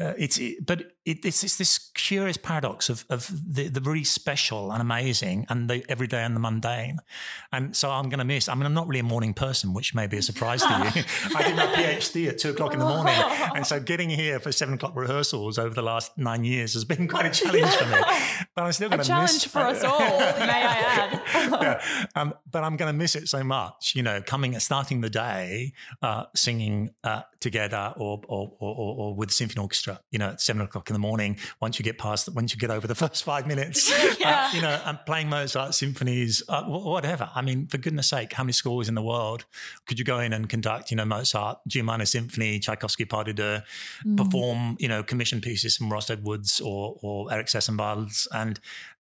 uh, 0.00 0.14
it's 0.16 0.38
it, 0.38 0.64
but 0.64 0.92
it, 1.06 1.24
it's, 1.24 1.42
it's, 1.42 1.56
this 1.56 1.90
curious 1.94 2.36
paradox 2.36 2.90
of, 2.90 3.04
of 3.08 3.30
the, 3.54 3.68
the 3.68 3.80
really 3.80 4.04
special 4.04 4.70
and 4.70 4.82
amazing 4.82 5.46
and 5.48 5.68
the 5.68 5.82
everyday 5.88 6.22
and 6.22 6.36
the 6.36 6.40
mundane. 6.40 6.98
And 7.52 7.74
so 7.74 7.90
I'm 7.90 8.10
going 8.10 8.18
to 8.18 8.24
miss, 8.24 8.48
I 8.48 8.54
mean, 8.54 8.66
I'm 8.66 8.74
not 8.74 8.86
really 8.86 9.00
a 9.00 9.04
morning 9.04 9.32
person, 9.32 9.72
which 9.72 9.94
may 9.94 10.06
be 10.06 10.18
a 10.18 10.22
surprise 10.22 10.60
to 10.62 10.68
you. 10.68 11.02
I 11.36 11.42
did 11.42 11.56
my 11.56 11.66
PhD 11.66 12.28
at 12.28 12.38
two 12.38 12.50
o'clock 12.50 12.74
in 12.74 12.80
the 12.80 12.84
morning. 12.84 13.14
And 13.54 13.66
so 13.66 13.80
getting 13.80 14.10
here 14.10 14.40
for 14.40 14.52
seven 14.52 14.74
o'clock 14.74 14.94
rehearsals 14.94 15.58
over 15.58 15.74
the 15.74 15.82
last 15.82 16.16
nine 16.18 16.44
years 16.44 16.74
has 16.74 16.84
been 16.84 17.08
quite 17.08 17.26
a 17.26 17.30
challenge 17.30 17.74
for 17.74 17.86
me. 17.86 17.98
But 18.56 18.64
I'm 18.64 18.72
still 18.72 18.88
going 18.88 19.00
to 19.02 19.20
miss. 19.20 19.36
A 19.46 19.48
challenge 19.48 19.48
for 19.48 19.58
us 19.60 19.84
all, 19.84 19.98
may 19.98 20.64
I 20.64 20.76
add. 20.78 21.22
yeah. 21.62 22.06
Um, 22.16 22.34
but 22.50 22.64
I'm 22.64 22.76
going 22.76 22.92
to 22.92 22.98
miss 22.98 23.14
it 23.14 23.28
so 23.28 23.44
much, 23.44 23.94
you 23.94 24.02
know, 24.02 24.20
coming, 24.20 24.58
starting 24.58 25.02
the 25.02 25.10
day, 25.10 25.72
uh, 26.02 26.24
singing 26.34 26.90
uh, 27.04 27.22
together 27.38 27.94
or, 27.96 28.20
or, 28.28 28.52
or, 28.58 28.96
or, 28.98 29.14
with 29.14 29.28
the 29.28 29.34
symphony 29.34 29.62
orchestra, 29.62 30.00
you 30.10 30.18
know, 30.18 30.30
at 30.30 30.40
seven 30.40 30.62
o'clock 30.62 30.89
in 30.90 30.94
the 30.94 31.00
morning. 31.00 31.38
Once 31.60 31.78
you 31.78 31.84
get 31.84 31.98
past, 31.98 32.28
once 32.34 32.52
you 32.52 32.58
get 32.58 32.70
over 32.70 32.86
the 32.86 32.94
first 33.06 33.24
five 33.24 33.46
minutes, 33.46 33.90
yeah. 34.20 34.48
uh, 34.50 34.54
you 34.54 34.60
know, 34.60 34.80
and 34.84 34.98
playing 35.06 35.28
Mozart 35.28 35.74
symphonies, 35.74 36.42
uh, 36.48 36.64
whatever. 36.64 37.30
I 37.34 37.42
mean, 37.42 37.66
for 37.66 37.78
goodness 37.78 38.08
sake, 38.08 38.32
how 38.32 38.42
many 38.42 38.52
schools 38.52 38.88
in 38.88 38.94
the 38.94 39.02
world 39.02 39.44
could 39.86 39.98
you 39.98 40.04
go 40.04 40.18
in 40.18 40.32
and 40.32 40.48
conduct, 40.48 40.90
you 40.90 40.96
know, 40.96 41.04
Mozart, 41.04 41.58
G 41.66 41.82
minor 41.82 42.04
symphony, 42.04 42.58
Tchaikovsky 42.58 43.04
pas 43.04 43.24
de 43.24 43.32
deux, 43.32 43.60
mm. 44.04 44.16
perform, 44.16 44.76
you 44.78 44.88
know, 44.88 45.02
commission 45.02 45.40
pieces 45.40 45.76
from 45.76 45.90
Ross 45.90 46.10
Edwards 46.10 46.60
or, 46.60 46.98
or 47.02 47.32
Eric 47.32 47.46
Ešenvalds 47.46 48.26
and, 48.34 48.60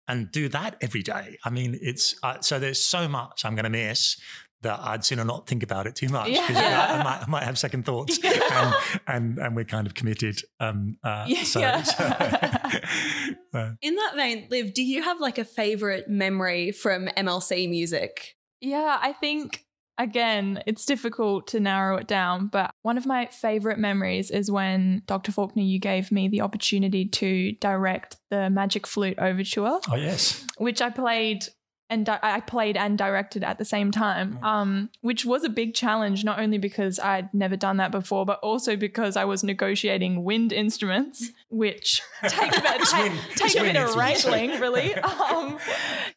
and 0.07 0.31
do 0.31 0.47
that 0.49 0.77
every 0.81 1.03
day. 1.03 1.37
I 1.43 1.49
mean, 1.49 1.77
it's 1.81 2.15
uh, 2.23 2.39
so 2.41 2.59
there's 2.59 2.81
so 2.81 3.07
much 3.07 3.43
I'm 3.43 3.55
going 3.55 3.65
to 3.65 3.69
miss 3.69 4.17
that 4.61 4.79
I'd 4.81 5.05
sooner 5.05 5.23
not 5.23 5.47
think 5.47 5.63
about 5.63 5.87
it 5.87 5.95
too 5.95 6.09
much 6.09 6.27
because 6.27 6.49
yeah. 6.49 6.87
I, 6.89 6.99
I, 6.99 7.03
might, 7.03 7.23
I, 7.23 7.25
might, 7.27 7.43
have 7.43 7.57
second 7.57 7.85
thoughts 7.85 8.19
yeah. 8.23 8.31
and, 8.51 8.75
and, 9.07 9.37
and 9.39 9.55
we're 9.55 9.65
kind 9.65 9.85
of 9.85 9.93
committed. 9.93 10.41
Um, 10.59 10.97
uh, 11.03 11.25
yeah. 11.29 11.43
So, 11.43 11.59
so 13.51 13.75
In 13.81 13.95
that 13.95 14.13
vein, 14.15 14.47
Liv, 14.49 14.73
do 14.73 14.83
you 14.83 15.03
have 15.03 15.19
like 15.19 15.37
a 15.37 15.45
favorite 15.45 16.09
memory 16.09 16.71
from 16.71 17.07
MLC 17.17 17.69
music? 17.69 18.35
Yeah, 18.59 18.97
I 18.99 19.13
think 19.13 19.65
again, 19.97 20.61
it's 20.65 20.85
difficult 20.85 21.47
to 21.47 21.59
narrow 21.59 21.97
it 21.97 22.07
down, 22.07 22.47
but 22.47 22.71
one 22.81 22.97
of 22.97 23.05
my 23.05 23.27
favorite 23.27 23.79
memories 23.79 24.31
is 24.31 24.51
when 24.51 25.01
Dr. 25.05 25.31
Faulkner, 25.31 25.63
you 25.63 25.79
gave 25.79 26.11
me 26.11 26.27
the 26.27 26.41
opportunity 26.41 27.05
to 27.05 27.53
direct 27.53 28.17
the 28.29 28.49
Magic 28.49 28.85
Flute 28.85 29.17
Overture. 29.19 29.79
Oh, 29.89 29.95
yes. 29.95 30.45
Which 30.57 30.81
I 30.81 30.89
played 30.89 31.45
and 31.89 32.05
di- 32.05 32.19
I 32.21 32.41
played 32.41 32.75
and 32.75 32.97
directed 32.97 33.43
at 33.43 33.57
the 33.57 33.65
same 33.65 33.91
time, 33.91 34.39
mm. 34.41 34.43
um, 34.43 34.89
which 35.01 35.25
was 35.25 35.43
a 35.43 35.49
big 35.49 35.73
challenge, 35.73 36.23
not 36.23 36.39
only 36.39 36.57
because 36.57 36.99
I'd 36.99 37.33
never 37.33 37.55
done 37.55 37.77
that 37.77 37.91
before, 37.91 38.25
but 38.25 38.39
also 38.39 38.75
because 38.75 39.15
I 39.15 39.25
was 39.25 39.43
negotiating 39.43 40.23
wind 40.23 40.51
instruments, 40.51 41.31
which 41.49 42.01
take 42.27 42.57
a 42.57 42.61
bit, 42.61 42.81
take, 42.81 43.11
take 43.35 43.55
a 43.55 43.61
bit 43.61 43.75
of 43.77 43.95
wrangling, 43.95 44.49
really. 44.59 44.95
Um, 44.95 45.59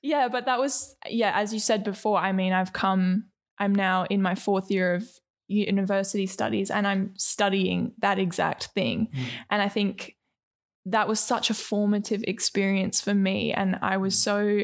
yeah, 0.03 0.29
but 0.29 0.47
that 0.47 0.59
was, 0.59 0.97
yeah, 1.09 1.33
as 1.35 1.53
you 1.53 1.61
said 1.61 1.85
before, 1.85 2.19
I 2.19 2.33
mean, 2.33 2.53
I've 2.53 2.73
come, 2.73 3.27
I'm 3.59 3.75
now 3.75 4.07
in 4.11 4.23
my 4.23 4.35
fourth 4.35 4.71
year 4.71 4.95
of 4.95 5.09
university 5.47 6.27
studies 6.27 6.71
and 6.71 6.87
I'm 6.87 7.13
studying 7.17 7.93
that 7.99 8.19
exact 8.19 8.67
thing. 8.67 9.09
Mm. 9.13 9.25
And 9.51 9.63
I 9.63 9.69
think 9.69 10.17
that 10.87 11.09
was 11.09 11.21
such 11.21 11.51
a 11.51 11.55
formative 11.55 12.25
experience 12.27 13.01
for 13.01 13.15
me. 13.15 13.53
And 13.53 13.79
I 13.83 13.99
was 13.99 14.21
so 14.21 14.63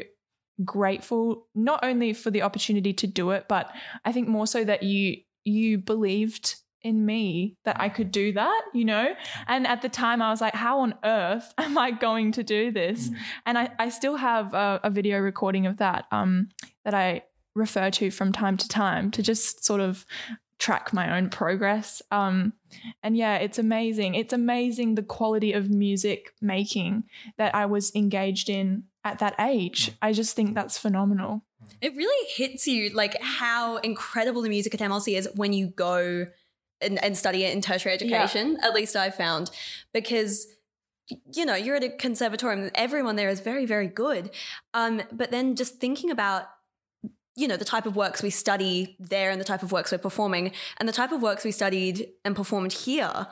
grateful 0.64 1.46
not 1.54 1.80
only 1.82 2.12
for 2.12 2.30
the 2.30 2.42
opportunity 2.42 2.92
to 2.94 3.06
do 3.06 3.30
it, 3.30 3.46
but 3.48 3.72
I 4.04 4.12
think 4.12 4.28
more 4.28 4.46
so 4.46 4.64
that 4.64 4.82
you 4.82 5.18
you 5.44 5.78
believed 5.78 6.56
in 6.82 7.04
me 7.04 7.56
that 7.64 7.80
I 7.80 7.88
could 7.88 8.12
do 8.12 8.32
that, 8.32 8.62
you 8.72 8.84
know? 8.84 9.14
And 9.48 9.66
at 9.66 9.82
the 9.82 9.88
time 9.88 10.22
I 10.22 10.30
was 10.30 10.40
like, 10.40 10.54
how 10.54 10.80
on 10.80 10.94
earth 11.04 11.52
am 11.58 11.76
I 11.76 11.90
going 11.90 12.32
to 12.32 12.44
do 12.44 12.70
this? 12.70 13.08
Mm. 13.08 13.16
And 13.44 13.58
I, 13.58 13.70
I 13.78 13.88
still 13.88 14.16
have 14.16 14.54
a, 14.54 14.80
a, 14.84 14.90
video 14.90 15.18
recording 15.18 15.66
of 15.66 15.78
that 15.78 16.06
um, 16.12 16.48
that 16.84 16.94
I 16.94 17.22
refer 17.56 17.90
to 17.90 18.10
from 18.10 18.32
time 18.32 18.56
to 18.56 18.68
time 18.68 19.10
to 19.12 19.22
just 19.22 19.64
sort 19.64 19.80
of 19.80 20.06
track 20.58 20.92
my 20.92 21.16
own 21.18 21.28
progress. 21.28 22.00
Um, 22.10 22.52
and 23.02 23.16
yeah, 23.16 23.36
it's 23.36 23.58
amazing. 23.58 24.14
It's 24.14 24.32
amazing 24.32 24.94
the 24.94 25.02
quality 25.02 25.52
of 25.52 25.70
music 25.70 26.32
making 26.40 27.04
that 27.36 27.54
I 27.54 27.66
was 27.66 27.94
engaged 27.94 28.48
in 28.48 28.84
at 29.06 29.20
that 29.20 29.34
age. 29.38 29.92
I 30.02 30.12
just 30.12 30.34
think 30.36 30.54
that's 30.54 30.76
phenomenal. 30.76 31.42
It 31.80 31.94
really 31.94 32.28
hits 32.36 32.66
you 32.66 32.90
like 32.90 33.16
how 33.20 33.76
incredible 33.78 34.42
the 34.42 34.48
music 34.48 34.75
at 34.75 34.80
MLC 34.80 35.16
is 35.16 35.28
when 35.34 35.52
you 35.52 35.68
go 35.68 36.26
and, 36.80 37.02
and 37.02 37.16
study 37.16 37.44
it 37.44 37.54
in 37.54 37.60
tertiary 37.62 37.94
education. 37.94 38.58
Yeah. 38.58 38.66
At 38.66 38.75
least 38.75 38.96
I 38.96 39.10
found 39.10 39.50
because 39.94 40.46
you 41.32 41.46
know 41.46 41.54
you're 41.54 41.76
at 41.76 41.84
a 41.84 41.88
conservatorium 41.88 42.68
everyone 42.75 43.14
there 43.14 43.28
is 43.28 43.38
very 43.38 43.64
very 43.64 43.86
good 43.86 44.28
um, 44.75 45.00
but 45.12 45.30
then 45.30 45.54
just 45.54 45.76
thinking 45.76 46.10
about 46.10 46.48
you 47.36 47.46
know, 47.46 47.56
the 47.56 47.66
type 47.66 47.84
of 47.84 47.94
works 47.94 48.22
we 48.22 48.30
study 48.30 48.96
there 48.98 49.30
and 49.30 49.38
the 49.38 49.44
type 49.44 49.62
of 49.62 49.70
works 49.70 49.92
we're 49.92 49.98
performing 49.98 50.52
and 50.78 50.88
the 50.88 50.92
type 50.92 51.12
of 51.12 51.20
works 51.20 51.44
we 51.44 51.52
studied 51.52 52.08
and 52.25 52.34
performed 52.34 52.72
here, 52.72 53.26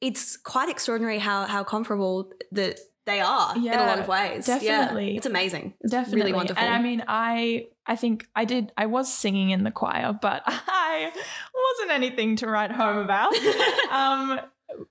it's 0.00 0.36
quite 0.36 0.68
extraordinary 0.68 1.20
how 1.20 1.46
how 1.46 1.62
comparable 1.62 2.32
that 2.50 2.80
they 3.04 3.20
are 3.20 3.56
in 3.56 3.66
a 3.66 3.86
lot 3.86 3.98
of 3.98 4.08
ways. 4.08 4.46
Definitely. 4.46 5.10
Yeah, 5.10 5.16
it's 5.16 5.26
amazing. 5.26 5.74
It's 5.80 5.90
definitely 5.90 6.20
really 6.20 6.32
wonderful. 6.32 6.62
And 6.62 6.72
I 6.72 6.80
mean, 6.80 7.04
I 7.08 7.66
I 7.86 7.96
think 7.96 8.26
I 8.36 8.44
did 8.44 8.72
I 8.76 8.86
was 8.86 9.12
singing 9.12 9.50
in 9.50 9.64
the 9.64 9.70
choir, 9.70 10.16
but 10.20 10.42
I 10.46 11.10
wasn't 11.54 11.90
anything 11.90 12.36
to 12.36 12.46
write 12.46 12.70
home 12.70 12.98
about. 12.98 13.34
um, 13.90 14.40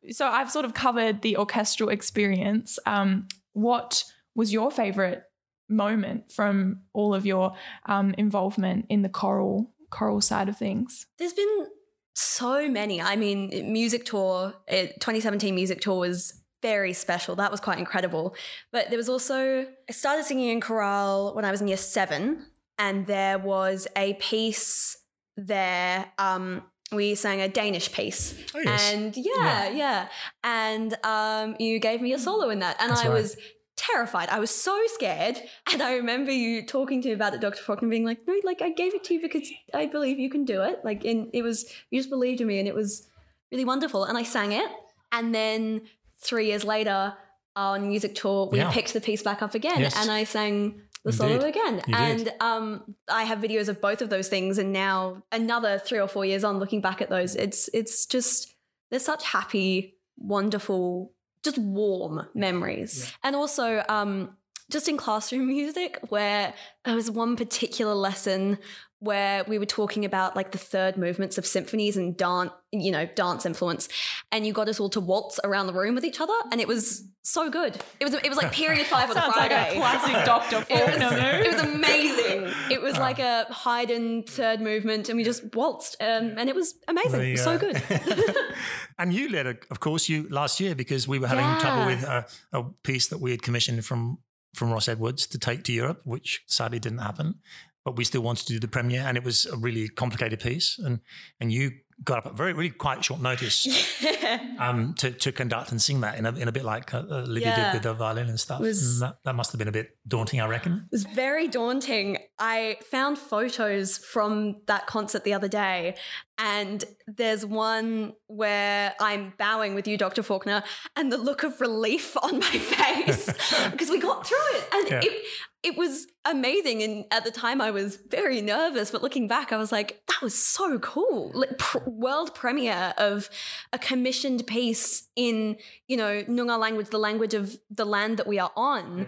so 0.10 0.28
I've 0.28 0.52
sort 0.52 0.66
of 0.66 0.74
covered 0.74 1.22
the 1.22 1.38
orchestral 1.38 1.90
experience. 1.90 2.80
Um, 2.86 3.28
what 3.54 4.04
was 4.36 4.52
your 4.52 4.72
favorite 4.72 5.24
moment 5.70 6.32
from 6.32 6.82
all 6.94 7.14
of 7.14 7.26
your 7.26 7.54
um, 7.86 8.14
involvement 8.18 8.86
in 8.90 9.04
the 9.04 9.10
choral 9.10 9.72
choral 9.90 10.22
side 10.22 10.50
of 10.50 10.58
things? 10.58 11.06
There's 11.18 11.34
been 11.34 11.68
so 12.14 12.70
many. 12.70 13.02
I 13.02 13.16
mean, 13.16 13.72
music 13.72 14.06
tour, 14.06 14.54
2017 14.70 15.56
music 15.56 15.80
tour 15.80 16.00
was 16.00 16.41
very 16.62 16.94
special. 16.94 17.36
That 17.36 17.52
was 17.52 17.60
quite 17.60 17.80
incredible. 17.80 18.36
But 18.72 18.90
there 18.90 18.98
was 18.98 19.10
also, 19.10 19.66
I 19.90 19.92
started 19.92 20.26
singing 20.26 20.50
in 20.50 20.62
chorale 20.62 21.34
when 21.34 21.46
I 21.46 21.52
was 21.52 21.62
in 21.62 21.68
year 21.68 21.78
seven, 21.78 22.46
and 22.78 23.06
there 23.06 23.38
was 23.38 23.88
a 23.96 24.14
piece 24.16 24.98
there. 25.38 26.12
Um, 26.18 26.64
we 26.92 27.16
sang 27.16 27.42
a 27.42 27.48
Danish 27.48 27.92
piece. 27.92 28.38
Oh, 28.54 28.60
yes. 28.60 28.94
And 28.94 29.16
yeah, 29.16 29.24
yeah. 29.34 29.70
yeah. 29.70 30.08
And 30.44 30.98
um, 31.04 31.56
you 31.60 31.80
gave 31.80 32.02
me 32.02 32.14
a 32.14 32.20
solo 32.20 32.50
in 32.50 32.60
that. 32.60 32.78
And 32.82 32.92
That's 32.92 33.06
I 33.06 33.08
right. 33.08 33.14
was 33.14 33.38
terrified. 33.78 34.30
I 34.30 34.40
was 34.40 34.52
so 34.52 34.78
scared. 34.88 35.42
And 35.72 35.82
I 35.82 35.96
remember 35.96 36.32
you 36.32 36.66
talking 36.66 37.02
to 37.02 37.08
me 37.08 37.14
about 37.14 37.34
it, 37.34 37.40
Dr. 37.40 37.62
Faulkner, 37.62 37.88
being 37.88 38.04
like, 38.04 38.20
no, 38.28 38.36
like 38.44 38.62
I 38.62 38.72
gave 38.72 38.94
it 38.94 39.06
to 39.06 39.14
you 39.14 39.22
because 39.22 39.50
I 39.74 39.86
believe 39.86 40.20
you 40.20 40.30
can 40.30 40.44
do 40.44 40.62
it. 40.64 40.80
Like, 40.84 41.06
and 41.06 41.30
it 41.34 41.44
was, 41.44 41.72
you 41.90 42.00
just 42.00 42.10
believed 42.10 42.42
in 42.42 42.48
me 42.48 42.60
and 42.60 42.68
it 42.68 42.76
was 42.76 43.08
really 43.52 43.64
wonderful. 43.64 44.04
And 44.04 44.18
I 44.18 44.24
sang 44.24 44.52
it. 44.52 44.70
And 45.14 45.34
then 45.34 45.84
three 46.24 46.48
years 46.48 46.64
later 46.64 47.14
on 47.56 47.88
music 47.90 48.16
tour, 48.16 48.48
we 48.52 48.58
Yeah. 48.60 48.72
picked 48.72 48.94
the 48.94 49.02
piece 49.02 49.24
back 49.24 49.42
up 49.42 49.54
again 49.56 49.80
Yes. 49.82 49.96
and 49.98 50.10
I 50.10 50.24
sang 50.24 50.82
the 51.04 51.12
solo 51.12 51.34
Indeed. 51.34 51.48
again. 51.48 51.82
You 51.88 51.96
and 51.96 52.34
um, 52.40 52.96
I 53.10 53.24
have 53.24 53.40
videos 53.40 53.68
of 53.68 53.82
both 53.82 54.02
of 54.02 54.10
those 54.10 54.28
things. 54.30 54.58
And 54.58 54.72
now 54.72 55.24
another 55.32 55.80
three 55.80 56.00
or 56.00 56.08
four 56.08 56.26
years 56.26 56.44
on, 56.44 56.60
looking 56.60 56.80
back 56.80 57.02
at 57.02 57.10
those, 57.10 57.36
it's 57.36 57.70
it's 57.74 58.06
just 58.06 58.56
there's 58.92 59.04
such 59.04 59.24
happy, 59.26 59.98
wonderful, 60.18 61.14
just 61.44 61.58
warm 61.58 62.28
memories. 62.36 63.12
And 63.24 63.36
also, 63.36 63.84
um, 63.90 64.38
just 64.70 64.88
in 64.88 64.96
classroom 64.98 65.48
music, 65.58 66.00
where 66.10 66.54
there 66.86 66.96
was 66.96 67.10
one 67.12 67.36
particular 67.36 67.94
lesson 67.96 68.58
where 69.02 69.44
we 69.46 69.58
were 69.58 69.66
talking 69.66 70.06
about 70.06 70.36
like 70.36 70.52
the 70.52 70.58
third 70.60 70.96
movements 70.96 71.38
of 71.40 71.46
symphonies 71.46 71.98
and 71.98 72.16
dance, 72.16 72.52
you 72.72 72.92
know, 72.92 73.06
dance 73.16 73.46
influence, 73.46 73.90
and 74.32 74.46
you 74.46 74.54
got 74.54 74.70
us 74.70 74.80
all 74.80 74.90
to 74.90 75.00
waltz 75.02 75.40
around 75.44 75.68
the 75.68 75.74
room 75.74 75.96
with 75.96 76.06
each 76.06 76.22
other, 76.22 76.34
and 76.52 76.62
it 76.62 76.68
was 76.68 77.04
so 77.24 77.50
good. 77.50 77.76
It 78.00 78.06
was 78.06 78.14
it 78.14 78.30
was 78.30 78.38
like 78.38 78.52
period 78.52 78.86
five 78.86 79.10
on 79.10 79.18
a 79.18 79.22
Sounds 79.22 79.36
like 79.36 79.52
Friday. 79.52 79.72
a 79.76 79.80
classic 79.80 80.26
Dr. 80.26 80.58
It 80.70 80.78
Faulkner 80.78 81.06
was, 81.06 81.12
move. 81.14 81.46
it 81.46 81.54
was 81.54 81.62
amazing. 81.76 82.54
It 82.72 82.82
was 82.82 82.98
like 82.98 83.20
a 83.20 83.46
Haydn 83.50 84.24
third 84.24 84.62
movement, 84.62 85.10
and 85.10 85.18
we 85.18 85.24
just 85.24 85.44
waltzed, 85.56 85.96
um, 86.00 86.36
and 86.38 86.48
it 86.50 86.56
was 86.56 86.76
amazing. 86.88 87.20
The, 87.20 87.28
It 87.28 87.32
was 87.32 87.44
so 87.44 87.52
uh, 87.52 87.58
good. 87.58 87.82
and 89.00 89.14
you 89.14 89.30
led, 89.30 89.48
a, 89.48 89.56
of 89.72 89.80
course, 89.80 90.08
you 90.10 90.28
last 90.30 90.60
year 90.60 90.76
because 90.76 91.08
we 91.08 91.20
were 91.20 91.28
having 91.28 91.44
Yeah. 91.46 91.60
trouble 91.60 91.86
with 91.88 92.04
a, 92.04 92.26
a 92.54 92.64
piece 92.84 93.08
that 93.08 93.20
we 93.20 93.32
had 93.32 93.42
commissioned 93.42 93.84
from 93.84 94.20
from 94.54 94.70
Ross 94.70 94.88
Edwards 94.90 95.28
to 95.28 95.40
take 95.40 95.64
to 95.64 95.72
Europe, 95.72 96.02
which 96.04 96.44
sadly 96.46 96.78
didn't 96.78 96.98
happen. 97.00 97.36
But 97.84 97.96
we 97.98 98.04
still 98.04 98.22
wanted 98.22 98.46
to 98.48 98.54
do 98.54 98.60
the 98.60 98.68
premiere, 98.68 99.02
and 99.02 99.18
it 99.18 99.24
was 99.24 99.46
a 99.46 99.58
really 99.58 99.90
complicated 99.90 100.40
piece. 100.40 100.78
And 100.80 101.00
and 101.40 101.52
you 101.52 101.72
got 102.04 102.18
up 102.20 102.26
at 102.26 102.34
very 102.34 102.52
really 102.54 102.72
quite 102.72 103.06
short 103.06 103.22
notice 103.22 103.68
um, 104.60 104.94
to 104.98 105.12
to 105.12 105.32
conduct 105.32 105.72
and 105.72 105.82
sing 105.82 106.02
that 106.02 106.18
in 106.18 106.26
a 106.26 106.32
in 106.36 106.48
a 106.48 106.52
bit 106.52 106.64
like 106.64 106.94
uh, 106.94 107.04
Olivia 107.10 107.50
Yeah. 107.50 107.56
did 107.66 107.74
with 107.76 107.84
the 107.84 107.94
violin 107.94 108.28
and 108.30 108.40
stuff. 108.40 108.60
Was- 108.60 109.02
and 109.02 109.10
that, 109.10 109.18
that 109.26 109.36
must 109.36 109.52
have 109.52 109.60
been 109.60 109.68
a 109.68 109.72
bit 109.72 109.98
daunting, 110.08 110.42
I 110.42 110.48
reckon. 110.48 110.74
It 110.86 110.92
was 110.92 111.04
very 111.06 111.48
daunting. 111.48 112.18
I 112.40 112.78
found 112.90 113.18
photos 113.18 113.98
from 113.98 114.62
that 114.68 114.88
concert 114.88 115.24
the 115.24 115.34
other 115.34 115.48
day, 115.48 115.96
and 116.38 116.84
there's 117.08 117.46
one 117.46 118.14
where 118.28 118.94
I'm 119.00 119.34
bowing 119.38 119.76
with 119.76 119.88
you, 119.88 119.98
Dr. 119.98 120.24
Faulkner, 120.24 120.64
and 120.96 121.12
the 121.12 121.18
look 121.18 121.44
of 121.44 121.60
relief 121.62 122.16
on 122.24 122.40
my 122.40 122.58
face 122.58 123.26
because 123.72 123.90
we 123.90 124.00
got 124.00 124.26
through 124.28 124.38
it, 124.54 124.64
and 124.74 124.90
Yeah. 124.90 125.02
it 125.04 125.26
it 125.64 125.78
was 125.78 126.08
amazing. 126.26 126.82
And 126.82 127.06
at 127.12 127.24
the 127.24 127.32
time, 127.32 127.62
I 127.62 127.72
was 127.72 127.98
very 128.10 128.42
nervous, 128.42 128.92
but 128.92 129.04
looking 129.04 129.28
back, 129.28 129.52
I 129.54 129.58
was 129.58 129.72
like, 129.72 130.02
that 130.08 130.22
was 130.22 130.34
so 130.34 130.80
cool. 130.80 131.32
Like, 131.34 131.58
pr- 131.58 131.80
world 131.86 132.34
premiere 132.34 132.94
of 132.98 133.30
a 133.72 133.78
commissioned 133.78 134.48
piece 134.48 135.08
in 135.16 135.58
you 135.88 135.98
know 135.98 136.24
Noongar 136.24 136.60
language, 136.60 136.90
the 136.90 137.00
language 137.00 137.34
of 137.34 137.58
the 137.70 137.86
land 137.86 138.18
that 138.18 138.28
we 138.28 138.40
are 138.40 138.52
on. 138.56 139.08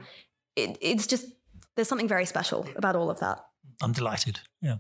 It, 0.56 0.78
it's 0.82 1.08
just 1.08 1.26
there's 1.76 1.88
something 1.88 2.08
very 2.08 2.26
special 2.26 2.68
about 2.76 2.96
all 2.96 3.10
of 3.10 3.20
that. 3.20 3.40
I'm 3.82 3.94
delighted. 3.94 4.40
Yeah. 4.62 4.78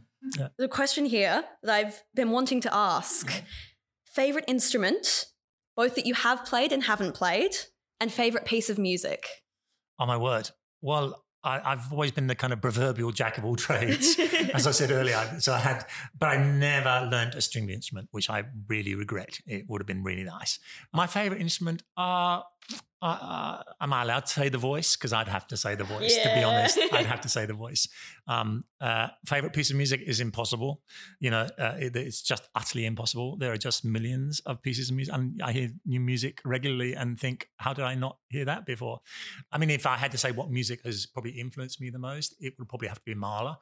The 0.57 0.67
question 0.67 1.05
here 1.05 1.43
that 1.63 1.73
I've 1.73 2.03
been 2.15 2.31
wanting 2.31 2.61
to 2.61 2.73
ask 2.73 3.43
favorite 4.05 4.45
instrument, 4.47 5.25
both 5.75 5.95
that 5.95 6.05
you 6.05 6.13
have 6.13 6.45
played 6.45 6.71
and 6.71 6.83
haven't 6.83 7.13
played, 7.13 7.55
and 7.99 8.11
favorite 8.11 8.45
piece 8.45 8.69
of 8.69 8.77
music. 8.77 9.27
Oh 9.99 10.05
my 10.05 10.17
word. 10.17 10.51
Well, 10.81 11.22
I, 11.43 11.71
I've 11.71 11.91
always 11.91 12.11
been 12.11 12.27
the 12.27 12.35
kind 12.35 12.53
of 12.53 12.61
proverbial 12.61 13.11
jack 13.11 13.37
of 13.37 13.45
all 13.45 13.55
trades, 13.55 14.17
as 14.53 14.65
I 14.65 14.71
said 14.71 14.91
earlier. 14.91 15.39
So 15.39 15.53
I 15.53 15.59
had, 15.59 15.85
but 16.17 16.27
I 16.27 16.37
never 16.37 17.07
learned 17.09 17.35
a 17.35 17.41
stringed 17.41 17.69
instrument, 17.69 18.09
which 18.11 18.29
I 18.29 18.43
really 18.67 18.95
regret. 18.95 19.39
It 19.45 19.69
would 19.69 19.81
have 19.81 19.87
been 19.87 20.03
really 20.03 20.23
nice. 20.23 20.59
My 20.93 21.07
favorite 21.07 21.41
instrument, 21.41 21.83
uh, 21.97 22.41
uh, 23.03 23.63
am 23.81 23.91
I 23.91 24.03
allowed 24.03 24.25
to 24.27 24.31
say 24.31 24.49
the 24.49 24.57
voice? 24.57 24.95
Because 24.95 25.11
I'd 25.11 25.27
have 25.27 25.45
to 25.47 25.57
say 25.57 25.75
the 25.75 25.83
voice. 25.83 26.17
To 26.17 26.33
be 26.33 26.43
honest, 26.43 26.79
I'd 26.91 27.05
have 27.05 27.21
to 27.21 27.29
say 27.37 27.45
the 27.45 27.53
voice. 27.53 27.87
Um, 28.27 28.63
uh, 28.79 29.09
favorite 29.25 29.51
piece 29.51 29.69
of 29.69 29.75
music 29.75 30.01
is 30.05 30.21
impossible. 30.21 30.81
You 31.19 31.31
know, 31.31 31.47
uh, 31.59 31.75
it, 31.79 31.95
it's 31.95 32.21
just 32.21 32.47
utterly 32.55 32.85
impossible. 32.85 33.35
There 33.37 33.51
are 33.51 33.57
just 33.57 33.83
millions 33.83 34.39
of 34.45 34.61
pieces 34.61 34.89
of 34.89 34.95
music, 34.95 35.13
and 35.13 35.41
I 35.43 35.51
hear 35.51 35.69
new 35.85 35.99
music 35.99 36.39
regularly 36.45 36.93
and 36.93 37.19
think, 37.19 37.49
how 37.57 37.73
did 37.73 37.83
I 37.83 37.95
not 37.95 38.19
hear 38.29 38.45
that 38.45 38.65
before? 38.65 39.01
I 39.51 39.57
mean, 39.57 39.69
if 39.69 39.85
I 39.85 39.97
had 39.97 40.11
to 40.11 40.17
say 40.17 40.31
what 40.31 40.49
music 40.49 40.81
has 40.85 41.05
probably 41.05 41.31
influenced 41.31 41.81
me 41.81 41.89
the 41.89 41.99
most, 41.99 42.35
it 42.39 42.53
would 42.57 42.69
probably 42.69 42.87
have 42.87 42.99
to 42.99 43.05
be 43.05 43.15
Mahler. 43.15 43.57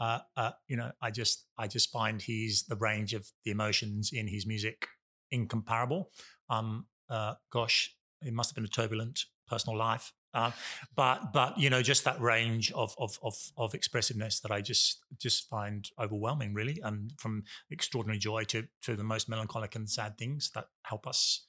Uh, 0.00 0.20
uh, 0.36 0.50
you 0.68 0.76
know, 0.76 0.90
I 1.02 1.10
just 1.10 1.44
I 1.58 1.68
just 1.68 1.90
find 1.90 2.20
he's 2.20 2.64
the 2.64 2.76
range 2.76 3.12
of 3.12 3.30
the 3.44 3.50
emotions 3.50 4.10
in 4.12 4.26
his 4.26 4.46
music 4.46 4.88
incomparable. 5.30 6.10
Um, 6.48 6.86
uh, 7.08 7.34
gosh, 7.50 7.94
it 8.22 8.32
must 8.32 8.50
have 8.50 8.54
been 8.54 8.64
a 8.64 8.68
turbulent 8.68 9.24
personal 9.48 9.78
life, 9.78 10.12
uh, 10.34 10.50
but 10.94 11.32
but 11.32 11.58
you 11.58 11.70
know, 11.70 11.82
just 11.82 12.04
that 12.04 12.20
range 12.20 12.70
of 12.72 12.94
of 12.98 13.18
of 13.22 13.34
of 13.56 13.74
expressiveness 13.74 14.40
that 14.40 14.50
I 14.50 14.60
just 14.60 15.00
just 15.18 15.48
find 15.48 15.88
overwhelming, 15.98 16.54
really, 16.54 16.78
and 16.82 17.12
from 17.18 17.44
extraordinary 17.70 18.18
joy 18.18 18.44
to 18.44 18.64
to 18.82 18.96
the 18.96 19.04
most 19.04 19.28
melancholic 19.28 19.74
and 19.74 19.88
sad 19.88 20.18
things 20.18 20.50
that 20.54 20.66
help 20.82 21.06
us 21.06 21.46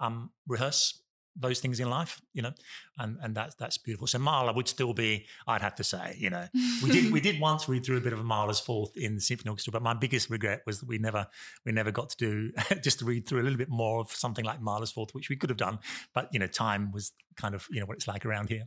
um, 0.00 0.30
rehearse 0.46 1.02
those 1.38 1.60
things 1.60 1.80
in 1.80 1.90
life, 1.90 2.20
you 2.32 2.42
know, 2.42 2.52
and 2.98 3.18
and 3.22 3.34
that's 3.34 3.54
that's 3.56 3.78
beautiful. 3.78 4.06
So 4.06 4.18
Mahler 4.18 4.52
would 4.52 4.68
still 4.68 4.94
be, 4.94 5.26
I'd 5.46 5.62
have 5.62 5.74
to 5.76 5.84
say, 5.84 6.16
you 6.18 6.30
know, 6.30 6.46
we 6.82 6.90
did 6.90 7.12
we 7.12 7.20
did 7.20 7.40
once 7.40 7.68
read 7.68 7.84
through 7.84 7.98
a 7.98 8.00
bit 8.00 8.12
of 8.12 8.20
a 8.20 8.24
Mahler's 8.24 8.60
Fourth 8.60 8.96
in 8.96 9.14
the 9.14 9.20
symphony 9.20 9.50
orchestra, 9.50 9.72
but 9.72 9.82
my 9.82 9.94
biggest 9.94 10.30
regret 10.30 10.62
was 10.66 10.80
that 10.80 10.88
we 10.88 10.98
never 10.98 11.26
we 11.64 11.72
never 11.72 11.90
got 11.90 12.10
to 12.10 12.16
do 12.16 12.52
just 12.82 13.00
to 13.00 13.04
read 13.04 13.26
through 13.26 13.40
a 13.40 13.44
little 13.44 13.58
bit 13.58 13.68
more 13.68 14.00
of 14.00 14.10
something 14.10 14.44
like 14.44 14.60
Mahler's 14.60 14.92
Fourth, 14.92 15.14
which 15.14 15.28
we 15.28 15.36
could 15.36 15.50
have 15.50 15.58
done, 15.58 15.78
but 16.14 16.28
you 16.32 16.38
know, 16.38 16.46
time 16.46 16.92
was 16.92 17.12
kind 17.36 17.54
of 17.54 17.66
you 17.70 17.80
know 17.80 17.86
what 17.86 17.96
it's 17.96 18.08
like 18.08 18.24
around 18.24 18.48
here. 18.48 18.64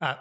Uh, 0.00 0.14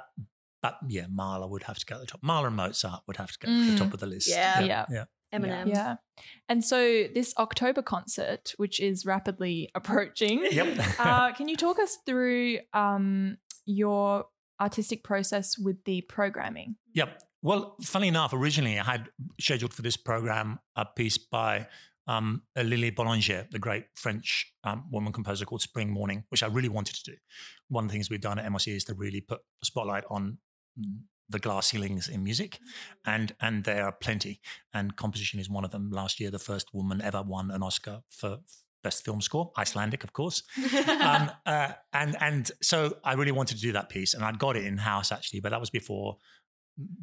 but 0.62 0.78
yeah, 0.88 1.06
Mahler 1.10 1.48
would 1.48 1.64
have 1.64 1.78
to 1.78 1.86
go 1.86 1.96
at 1.96 2.02
the 2.02 2.08
top. 2.08 2.22
Mahler 2.24 2.48
and 2.48 2.56
Mozart 2.56 3.04
would 3.08 3.18
have 3.18 3.32
to 3.32 3.40
go 3.40 3.52
at 3.52 3.72
the 3.72 3.78
top 3.78 3.94
of 3.94 4.00
the 4.00 4.08
list. 4.08 4.28
Yeah. 4.28 4.62
Yeah. 4.62 4.86
yeah. 4.90 5.04
Eminem. 5.34 5.68
Yeah. 5.68 5.96
And 6.50 6.64
so 6.64 7.06
this 7.14 7.34
October 7.38 7.82
concert, 7.82 8.54
which 8.58 8.80
is 8.80 9.06
rapidly 9.06 9.70
approaching, 9.76 10.46
Yep. 10.52 11.00
uh, 11.00 11.34
can 11.34 11.48
you 11.48 11.56
talk 11.56 11.80
us 11.80 11.98
through 12.06 12.60
um, 12.74 13.38
your 13.66 14.26
artistic 14.60 15.04
process 15.04 15.58
with 15.58 15.84
the 15.86 16.02
programming? 16.02 16.76
Yep. 16.94 17.22
Well, 17.44 17.76
funny 17.84 18.08
enough, 18.08 18.34
originally 18.34 18.80
I 18.80 18.84
had 18.84 19.10
scheduled 19.40 19.74
for 19.74 19.82
this 19.82 19.98
program 19.98 20.60
a 20.76 20.86
piece 20.86 21.18
by 21.18 21.68
um, 22.08 22.42
Lily 22.56 22.90
Boulanger, 22.90 23.48
the 23.52 23.60
great 23.60 23.86
French 23.96 24.52
um, 24.64 24.86
woman 24.92 25.14
composer 25.14 25.46
called 25.46 25.62
Spring 25.62 25.92
Morning, 25.92 26.24
which 26.30 26.42
I 26.42 26.48
really 26.48 26.70
wanted 26.70 26.96
to 26.96 27.12
do. 27.12 27.18
One 27.68 27.84
of 27.84 27.90
the 27.90 27.94
things 27.94 28.10
we've 28.10 28.22
done 28.22 28.40
at 28.40 28.46
MLC 28.52 28.76
is 28.76 28.86
to 28.86 28.94
really 28.94 29.22
put 29.22 29.40
a 29.62 29.66
spotlight 29.66 30.06
on 30.10 30.38
mm, 30.80 31.00
the 31.30 31.40
glass 31.40 31.68
ceilings 31.68 32.08
in 32.08 32.24
music, 32.24 32.60
and 33.06 33.36
and 33.42 33.64
there 33.64 33.86
are 33.86 33.92
plenty. 33.92 34.40
And 34.74 34.96
composition 34.96 35.40
is 35.40 35.50
one 35.50 35.66
of 35.66 35.72
them. 35.72 35.92
Last 35.92 36.20
year, 36.20 36.32
the 36.32 36.40
first 36.40 36.74
woman 36.74 37.02
ever 37.02 37.22
won 37.22 37.52
an 37.52 37.64
Oscar 37.64 38.02
for 38.10 38.40
best 38.84 39.04
film 39.04 39.22
score, 39.22 39.52
Icelandic, 39.58 40.04
of 40.04 40.14
course 40.14 40.44
um, 40.88 41.32
uh, 41.46 41.72
and 41.94 42.16
and 42.22 42.52
so 42.62 42.98
I 43.04 43.14
really 43.14 43.32
wanted 43.32 43.56
to 43.56 43.62
do 43.62 43.72
that 43.74 43.90
piece, 43.90 44.14
and 44.14 44.24
I'd 44.24 44.40
got 44.40 44.56
it 44.56 44.66
in 44.66 44.78
house 44.78 45.12
actually, 45.12 45.42
but 45.42 45.50
that 45.50 45.60
was 45.60 45.70
before 45.70 46.18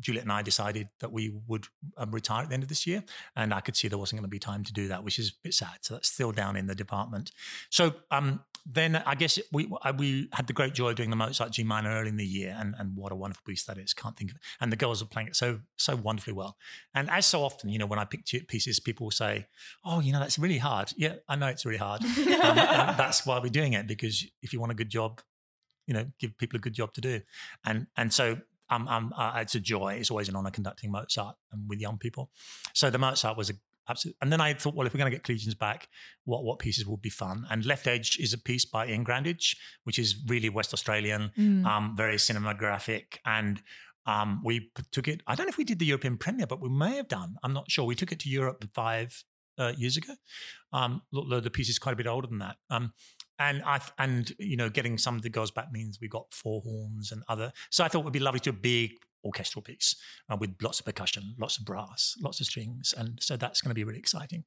Juliet 0.00 0.24
and 0.24 0.32
I 0.32 0.42
decided 0.42 0.88
that 1.00 1.12
we 1.12 1.32
would 1.46 1.66
um, 1.96 2.10
retire 2.10 2.42
at 2.42 2.48
the 2.48 2.54
end 2.54 2.62
of 2.62 2.68
this 2.68 2.86
year, 2.86 3.02
and 3.36 3.52
I 3.52 3.60
could 3.60 3.76
see 3.76 3.88
there 3.88 3.98
wasn't 3.98 4.20
going 4.20 4.28
to 4.28 4.30
be 4.30 4.38
time 4.38 4.64
to 4.64 4.72
do 4.72 4.88
that, 4.88 5.04
which 5.04 5.18
is 5.18 5.30
a 5.30 5.32
bit 5.42 5.54
sad. 5.54 5.78
So 5.82 5.94
that's 5.94 6.12
still 6.12 6.32
down 6.32 6.56
in 6.56 6.66
the 6.66 6.74
department. 6.74 7.32
So 7.70 7.94
um, 8.10 8.40
then 8.66 8.96
I 8.96 9.14
guess 9.14 9.38
we 9.52 9.70
we 9.98 10.28
had 10.32 10.46
the 10.46 10.52
great 10.52 10.74
joy 10.74 10.90
of 10.90 10.96
doing 10.96 11.10
the 11.10 11.16
Mozart 11.16 11.52
G 11.52 11.64
minor 11.64 11.90
early 11.90 12.08
in 12.08 12.16
the 12.16 12.26
year, 12.26 12.56
and 12.58 12.74
and 12.78 12.96
what 12.96 13.12
a 13.12 13.16
wonderful 13.16 13.42
piece 13.46 13.64
that 13.64 13.76
is. 13.76 13.92
Can't 13.92 14.16
think 14.16 14.30
of 14.30 14.36
it. 14.36 14.42
And 14.60 14.72
the 14.72 14.76
girls 14.76 15.02
are 15.02 15.06
playing 15.06 15.28
it 15.28 15.36
so 15.36 15.60
so 15.76 15.96
wonderfully 15.96 16.34
well. 16.34 16.56
And 16.94 17.10
as 17.10 17.26
so 17.26 17.42
often, 17.42 17.68
you 17.68 17.78
know, 17.78 17.86
when 17.86 17.98
I 17.98 18.04
pick 18.04 18.24
pieces, 18.48 18.80
people 18.80 19.06
will 19.06 19.10
say, 19.10 19.46
"Oh, 19.84 20.00
you 20.00 20.12
know, 20.12 20.20
that's 20.20 20.38
really 20.38 20.58
hard." 20.58 20.92
Yeah, 20.96 21.16
I 21.28 21.36
know 21.36 21.48
it's 21.48 21.66
really 21.66 21.78
hard. 21.78 22.04
um, 22.04 22.96
that's 22.96 23.26
why 23.26 23.38
we're 23.38 23.48
doing 23.48 23.74
it 23.74 23.86
because 23.86 24.24
if 24.40 24.52
you 24.52 24.60
want 24.60 24.72
a 24.72 24.76
good 24.76 24.88
job, 24.88 25.20
you 25.86 25.92
know, 25.94 26.06
give 26.18 26.36
people 26.38 26.56
a 26.56 26.60
good 26.60 26.74
job 26.74 26.94
to 26.94 27.00
do. 27.00 27.20
And 27.64 27.86
and 27.96 28.12
so 28.12 28.38
um, 28.74 28.88
um, 28.88 29.14
uh, 29.16 29.32
it's 29.36 29.54
a 29.54 29.60
joy. 29.60 29.94
It's 29.94 30.10
always 30.10 30.28
an 30.28 30.36
honor 30.36 30.50
conducting 30.50 30.90
Mozart 30.90 31.36
and 31.52 31.68
with 31.68 31.80
young 31.80 31.98
people. 31.98 32.30
So 32.72 32.90
the 32.90 32.98
Mozart 32.98 33.36
was 33.36 33.50
a 33.50 33.54
absolute. 33.88 34.16
And 34.20 34.32
then 34.32 34.40
I 34.40 34.54
thought, 34.54 34.74
well, 34.74 34.86
if 34.86 34.94
we're 34.94 34.98
going 34.98 35.10
to 35.10 35.16
get 35.16 35.24
collegians 35.24 35.58
back, 35.58 35.88
what 36.24 36.44
what 36.44 36.58
pieces 36.58 36.86
would 36.86 37.02
be 37.02 37.10
fun? 37.10 37.46
And 37.50 37.64
Left 37.64 37.86
Edge 37.86 38.18
is 38.18 38.32
a 38.32 38.38
piece 38.38 38.64
by 38.64 38.86
Iain 38.86 39.04
Grandage, 39.04 39.56
which 39.84 39.98
is 39.98 40.16
really 40.26 40.48
West 40.48 40.72
Australian, 40.72 41.30
mm. 41.38 41.64
um, 41.64 41.94
very 41.96 42.16
cinematographic, 42.16 43.18
and 43.24 43.62
um, 44.06 44.40
we 44.44 44.70
took 44.90 45.08
it. 45.08 45.22
I 45.26 45.34
don't 45.34 45.46
know 45.46 45.50
if 45.50 45.58
we 45.58 45.64
did 45.64 45.78
the 45.78 45.86
European 45.86 46.16
premiere, 46.16 46.46
but 46.46 46.60
we 46.60 46.68
may 46.68 46.96
have 46.96 47.08
done. 47.08 47.36
I'm 47.42 47.52
not 47.52 47.70
sure. 47.70 47.84
We 47.84 47.94
took 47.94 48.12
it 48.12 48.20
to 48.20 48.28
Europe 48.28 48.64
five 48.72 49.24
uh, 49.58 49.72
years 49.76 49.96
ago. 49.96 50.14
Um, 50.72 51.02
the 51.12 51.50
piece 51.50 51.68
is 51.68 51.78
quite 51.78 51.92
a 51.92 51.96
bit 51.96 52.06
older 52.06 52.26
than 52.26 52.38
that. 52.38 52.56
Um, 52.70 52.92
and 53.38 53.62
I 53.64 53.80
and 53.98 54.32
you 54.38 54.56
know, 54.56 54.68
getting 54.68 54.98
some 54.98 55.16
of 55.16 55.22
the 55.22 55.30
girls 55.30 55.50
back 55.50 55.72
means 55.72 55.98
we 56.00 56.08
got 56.08 56.32
four 56.32 56.60
horns 56.62 57.12
and 57.12 57.22
other. 57.28 57.52
So 57.70 57.84
I 57.84 57.88
thought 57.88 58.00
it 58.00 58.04
would 58.04 58.12
be 58.12 58.20
lovely 58.20 58.40
to 58.40 58.50
a 58.50 58.54
big 58.54 58.92
orchestral 59.24 59.62
piece 59.62 59.96
uh, 60.28 60.36
with 60.38 60.54
lots 60.62 60.78
of 60.80 60.86
percussion, 60.86 61.34
lots 61.38 61.58
of 61.58 61.64
brass, 61.64 62.14
lots 62.20 62.40
of 62.40 62.46
strings, 62.46 62.94
and 62.96 63.18
so 63.20 63.36
that's 63.36 63.60
going 63.60 63.70
to 63.70 63.74
be 63.74 63.84
really 63.84 63.98
exciting. 63.98 64.44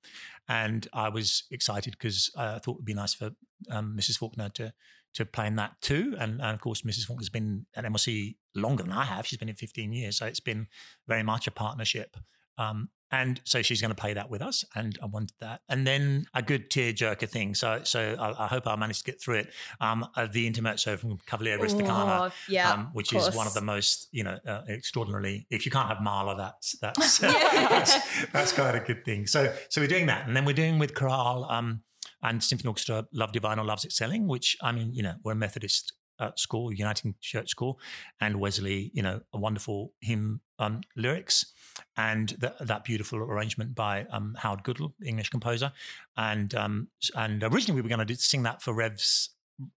And 0.47 0.87
I 0.93 1.09
was 1.09 1.43
excited 1.51 1.95
because 1.97 2.31
uh, 2.37 2.53
I 2.55 2.59
thought 2.59 2.73
it 2.73 2.77
would 2.77 2.85
be 2.85 2.93
nice 2.93 3.13
for 3.13 3.31
um, 3.71 3.95
Mrs. 3.97 4.17
Faulkner 4.17 4.49
to 4.49 4.73
to 5.13 5.25
play 5.25 5.47
in 5.47 5.55
that 5.55 5.71
too. 5.81 6.15
And, 6.19 6.33
and 6.33 6.53
of 6.53 6.61
course, 6.61 6.83
Mrs. 6.83 7.05
Faulkner's 7.05 7.29
been 7.29 7.65
at 7.75 7.85
MLC 7.85 8.35
longer 8.55 8.83
than 8.83 8.91
I 8.91 9.03
have. 9.03 9.25
She's 9.25 9.39
been 9.39 9.49
in 9.49 9.55
15 9.55 9.91
years, 9.91 10.17
so 10.17 10.27
it's 10.27 10.39
been 10.39 10.67
very 11.07 11.23
much 11.23 11.47
a 11.47 11.51
partnership. 11.51 12.15
Um, 12.59 12.89
and 13.11 13.39
so 13.43 13.61
she's 13.61 13.81
going 13.81 13.89
to 13.89 13.95
play 13.95 14.13
that 14.13 14.29
with 14.29 14.41
us, 14.41 14.65
and 14.75 14.97
I 15.01 15.05
wanted 15.05 15.33
that. 15.39 15.61
And 15.69 15.87
then 15.87 16.25
a 16.33 16.41
good 16.41 16.69
tearjerker 16.69 17.29
thing. 17.29 17.55
So, 17.55 17.81
so 17.83 18.15
I, 18.19 18.45
I 18.45 18.47
hope 18.47 18.67
I 18.67 18.75
managed 18.75 19.05
to 19.05 19.11
get 19.11 19.21
through 19.21 19.35
it. 19.35 19.53
Um, 19.79 20.07
uh, 20.15 20.27
the 20.31 20.45
intermezzo 20.45 20.97
from 20.97 21.17
Cavalleria 21.25 21.59
Rusticana, 21.59 22.29
oh, 22.29 22.33
yeah, 22.49 22.71
um, 22.71 22.89
which 22.93 23.13
is 23.13 23.33
one 23.33 23.47
of 23.47 23.53
the 23.53 23.61
most, 23.61 24.09
you 24.11 24.23
know, 24.23 24.37
uh, 24.45 24.61
extraordinarily. 24.67 25.47
If 25.49 25.65
you 25.65 25.71
can't 25.71 25.87
have 25.87 26.01
Mahler, 26.01 26.35
that's 26.35 26.77
that's, 26.79 27.17
that's 27.19 28.27
that's 28.31 28.51
quite 28.51 28.75
a 28.75 28.81
good 28.81 29.05
thing. 29.05 29.27
So, 29.27 29.53
so 29.69 29.81
we're 29.81 29.87
doing 29.87 30.07
that, 30.07 30.27
and 30.27 30.35
then 30.35 30.45
we're 30.45 30.53
doing 30.53 30.79
with 30.79 30.93
chorale 30.93 31.45
um, 31.49 31.81
and 32.21 32.43
symphony 32.43 32.67
orchestra. 32.67 33.05
Love 33.13 33.31
Divine 33.31 33.59
All 33.59 33.65
Loves 33.65 33.85
Excelling, 33.85 34.27
which 34.27 34.57
I 34.61 34.71
mean, 34.71 34.93
you 34.93 35.03
know, 35.03 35.15
we're 35.23 35.33
a 35.33 35.35
Methodist 35.35 35.93
school, 36.35 36.73
Uniting 36.73 37.15
Church 37.21 37.49
School, 37.49 37.79
and 38.19 38.39
Wesley, 38.39 38.91
you 38.93 39.01
know, 39.01 39.21
a 39.33 39.37
wonderful 39.37 39.93
hymn 40.01 40.41
um, 40.59 40.81
lyrics 40.95 41.53
and 41.95 42.29
th- 42.39 42.53
that 42.59 42.83
beautiful 42.83 43.19
arrangement 43.19 43.75
by 43.75 44.05
um, 44.11 44.35
Howard 44.39 44.63
Goodall, 44.63 44.93
English 45.05 45.29
composer. 45.29 45.71
And 46.15 46.53
um, 46.55 46.87
and 47.15 47.43
originally 47.43 47.81
we 47.81 47.83
were 47.83 47.95
going 47.95 48.05
to 48.05 48.15
sing 48.15 48.43
that 48.43 48.61
for 48.61 48.73
Rev's 48.73 49.29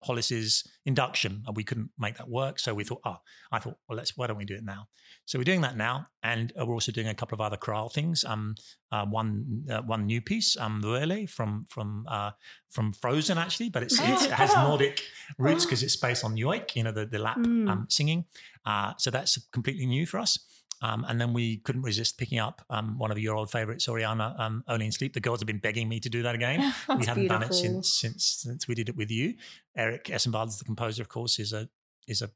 Hollis's 0.05 0.67
induction, 0.85 1.43
and 1.47 1.57
we 1.57 1.65
couldn't 1.65 1.91
make 1.99 2.17
that 2.17 2.29
work. 2.29 2.59
So 2.59 2.75
we 2.75 2.85
thought, 2.85 3.01
oh, 3.05 3.17
I 3.53 3.59
thought, 3.59 3.77
well, 3.89 3.97
let's 3.97 4.17
why 4.17 4.27
don't 4.27 4.37
we 4.37 4.45
do 4.45 4.55
it 4.55 4.65
now? 4.65 4.89
So 5.25 5.39
we're 5.39 5.45
doing 5.45 5.61
that 5.61 5.77
now, 5.77 6.09
and 6.23 6.53
uh, 6.61 6.67
we're 6.67 6.75
also 6.75 6.93
doing 6.93 7.09
a 7.09 7.15
couple 7.15 7.37
of 7.37 7.41
other 7.41 7.57
chorale 7.57 7.89
things. 7.89 8.25
Um, 8.25 8.57
uh, 8.91 9.07
one 9.07 9.65
uh, 9.71 9.83
one 9.83 10.07
new 10.07 10.21
piece, 10.21 10.57
um, 10.57 10.83
Vuelie 10.83 11.29
from 11.29 11.67
from 11.69 12.07
uh, 12.09 12.33
from 12.71 12.93
Frozen, 12.93 13.39
actually, 13.39 13.71
but 13.71 13.83
it's, 13.83 13.99
it's 14.03 14.25
it 14.25 14.33
has 14.33 14.55
Nordic 14.55 15.03
roots 15.39 15.65
because 15.65 15.83
it's 15.83 15.97
based 15.97 16.25
on 16.25 16.37
Yoik, 16.37 16.75
you 16.75 16.83
know, 16.83 16.93
the 16.93 17.07
the 17.07 17.19
lap 17.19 17.39
mm. 17.39 17.69
um, 17.69 17.87
singing. 17.89 18.25
Uh, 18.65 18.95
so 18.99 19.11
that's 19.11 19.39
completely 19.53 19.87
new 19.87 20.07
for 20.07 20.19
us. 20.19 20.39
Um, 20.81 21.05
and 21.09 21.21
then 21.21 21.33
we 21.33 21.59
couldn't 21.59 21.83
resist 21.83 22.19
picking 22.19 22.39
up 22.39 22.65
um, 22.71 22.99
one 22.99 23.11
of 23.11 23.19
your 23.19 23.35
old 23.35 23.51
favorites, 23.51 23.89
Oriana, 23.89 24.35
um, 24.39 24.65
Only 24.69 24.87
in 24.87 24.93
Sleep. 24.93 25.13
The 25.13 25.21
girls 25.21 25.41
have 25.41 25.47
been 25.47 25.59
begging 25.59 25.89
me 25.89 26.01
to 26.01 26.09
do 26.09 26.23
that 26.23 26.35
again. 26.35 26.61
we 26.89 27.07
hadn't 27.07 27.23
beautiful. 27.23 27.29
done 27.29 27.43
it 27.43 27.55
since 27.55 27.93
since 27.93 28.25
since 28.43 28.69
we 28.69 28.75
did 28.75 28.89
it 28.89 28.97
with 28.97 29.11
you. 29.11 29.35
Eric 29.77 30.05
Ešenvalds, 30.05 30.59
the 30.59 30.65
composer, 30.65 31.03
of 31.03 31.09
course, 31.09 31.39
is 31.39 31.53
a 31.53 31.69
is 32.07 32.23
a 32.23 32.31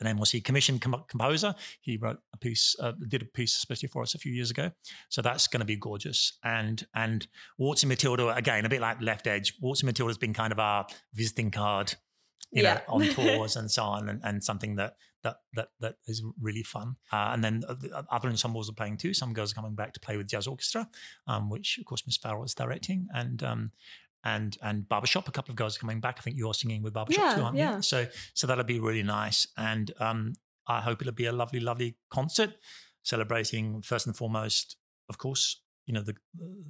an 0.00 0.16
MLC 0.16 0.42
commissioned 0.42 0.80
com- 0.80 1.04
composer. 1.08 1.54
He 1.80 1.96
wrote 1.96 2.18
a 2.32 2.38
piece, 2.38 2.76
uh, 2.80 2.92
did 3.08 3.22
a 3.22 3.24
piece 3.24 3.56
especially 3.56 3.88
for 3.88 4.02
us 4.02 4.14
a 4.14 4.18
few 4.18 4.32
years 4.32 4.50
ago. 4.50 4.70
So 5.08 5.22
that's 5.22 5.48
going 5.48 5.60
to 5.60 5.66
be 5.66 5.76
gorgeous. 5.76 6.38
And 6.44 6.86
and 6.94 7.26
Waltzing 7.58 7.88
Matilda 7.88 8.28
again, 8.34 8.64
a 8.64 8.68
bit 8.68 8.80
like 8.80 9.00
Left 9.02 9.26
Edge. 9.26 9.54
Waltzing 9.60 9.86
Matilda 9.86 10.10
has 10.10 10.18
been 10.18 10.34
kind 10.34 10.52
of 10.52 10.58
our 10.58 10.86
visiting 11.14 11.50
card 11.50 11.94
you 12.52 12.62
yeah. 12.62 12.74
know, 12.74 12.80
on 12.88 13.02
tours 13.14 13.56
and 13.56 13.70
so 13.70 13.82
on, 13.82 14.08
and, 14.08 14.20
and 14.24 14.42
something 14.42 14.76
that 14.76 14.96
that 15.22 15.36
that 15.54 15.68
that 15.80 15.96
is 16.06 16.22
really 16.40 16.62
fun. 16.62 16.96
Uh, 17.12 17.30
and 17.32 17.42
then 17.42 17.62
other 18.10 18.28
ensembles 18.28 18.70
are 18.70 18.74
playing 18.74 18.96
too. 18.96 19.14
Some 19.14 19.32
girls 19.32 19.52
are 19.52 19.54
coming 19.54 19.74
back 19.74 19.92
to 19.94 20.00
play 20.00 20.16
with 20.16 20.28
jazz 20.28 20.46
orchestra, 20.46 20.88
um, 21.26 21.50
which 21.50 21.78
of 21.78 21.84
course 21.84 22.02
Miss 22.06 22.16
Farrell 22.16 22.44
is 22.44 22.54
directing, 22.54 23.08
and 23.14 23.42
um, 23.42 23.72
and 24.24 24.56
and 24.62 24.88
barbershop. 24.88 25.28
A 25.28 25.32
couple 25.32 25.52
of 25.52 25.56
girls 25.56 25.76
are 25.76 25.80
coming 25.80 26.00
back. 26.00 26.16
I 26.18 26.22
think 26.22 26.36
you're 26.36 26.54
singing 26.54 26.82
with 26.82 26.92
barbershop 26.92 27.24
yeah, 27.24 27.34
too, 27.36 27.42
aren't 27.42 27.56
yeah. 27.56 27.76
you? 27.76 27.82
So 27.82 28.06
so 28.34 28.46
that'll 28.46 28.64
be 28.64 28.80
really 28.80 29.02
nice, 29.02 29.46
and 29.56 29.92
um, 30.00 30.34
I 30.66 30.80
hope 30.80 31.00
it'll 31.00 31.12
be 31.12 31.26
a 31.26 31.32
lovely, 31.32 31.60
lovely 31.60 31.96
concert 32.10 32.54
celebrating 33.02 33.80
first 33.80 34.06
and 34.06 34.14
foremost, 34.14 34.76
of 35.08 35.16
course, 35.16 35.62
you 35.88 35.94
know 35.94 36.02
the 36.02 36.14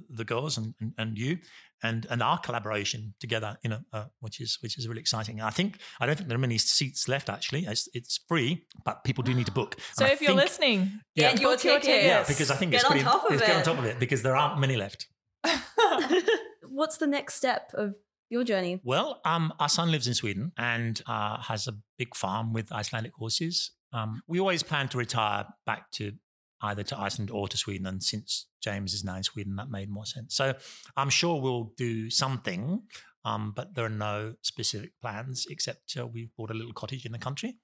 the 0.09 0.23
girls 0.25 0.57
and, 0.57 0.73
and, 0.79 0.93
and 0.97 1.17
you 1.17 1.37
and 1.83 2.07
and 2.09 2.23
our 2.23 2.39
collaboration 2.39 3.13
together 3.19 3.57
you 3.63 3.69
know 3.69 3.79
uh, 3.93 4.05
which 4.21 4.39
is 4.39 4.57
which 4.63 4.77
is 4.79 4.87
really 4.87 5.01
exciting. 5.01 5.41
I 5.41 5.49
think 5.51 5.77
i 5.99 6.05
don't 6.05 6.15
think 6.15 6.29
there 6.29 6.37
are 6.37 6.47
many 6.47 6.57
seats 6.57 7.07
left 7.07 7.29
actually. 7.29 7.65
It's, 7.65 7.87
it's 7.93 8.19
free 8.27 8.65
but 8.85 9.03
people 9.03 9.23
do 9.23 9.33
need 9.33 9.45
to 9.45 9.51
book. 9.51 9.75
So 9.93 10.05
and 10.05 10.13
if 10.13 10.21
I 10.21 10.25
you're 10.25 10.35
think, 10.35 10.49
listening 10.49 10.79
yeah, 11.15 11.31
get 11.33 11.41
your 11.41 11.57
tickets. 11.57 11.87
yeah 11.87 12.23
because 12.25 12.49
i 12.49 12.55
think 12.55 12.71
get 12.71 12.77
it's 12.81 12.85
on 12.85 12.91
pretty, 12.91 13.05
top 13.05 13.25
of 13.25 13.33
it. 13.33 13.39
get 13.45 13.55
on 13.57 13.63
top 13.63 13.77
of 13.77 13.85
it 13.85 13.99
because 13.99 14.21
there 14.23 14.35
aren't 14.35 14.59
many 14.59 14.77
left. 14.77 15.07
What's 16.79 16.97
the 16.97 17.07
next 17.07 17.35
step 17.35 17.71
of 17.73 17.95
your 18.29 18.43
journey? 18.43 18.79
Well 18.83 19.19
um 19.25 19.53
our 19.59 19.69
son 19.69 19.91
lives 19.91 20.07
in 20.07 20.13
sweden 20.13 20.51
and 20.57 21.01
uh, 21.07 21.41
has 21.41 21.67
a 21.67 21.73
big 21.97 22.15
farm 22.15 22.53
with 22.53 22.71
icelandic 22.71 23.13
horses. 23.13 23.71
Um, 23.91 24.21
we 24.27 24.39
always 24.39 24.63
plan 24.63 24.87
to 24.89 24.97
retire 24.97 25.45
back 25.65 25.89
to 25.93 26.13
either 26.61 26.83
to 26.83 26.99
Iceland 26.99 27.31
or 27.31 27.47
to 27.47 27.57
Sweden. 27.57 27.85
And 27.87 28.03
since 28.03 28.47
James 28.61 28.93
is 28.93 29.03
now 29.03 29.15
in 29.15 29.23
Sweden, 29.23 29.55
that 29.55 29.69
made 29.69 29.89
more 29.89 30.05
sense. 30.05 30.35
So 30.35 30.55
I'm 30.97 31.09
sure 31.09 31.41
we'll 31.41 31.73
do 31.77 32.09
something, 32.09 32.83
um, 33.25 33.53
but 33.55 33.75
there 33.75 33.85
are 33.85 33.89
no 33.89 34.35
specific 34.41 34.91
plans 35.01 35.45
except 35.49 35.95
uh, 35.97 36.07
we've 36.07 36.35
bought 36.35 36.51
a 36.51 36.53
little 36.53 36.73
cottage 36.73 37.05
in 37.05 37.11
the 37.11 37.19
country 37.19 37.57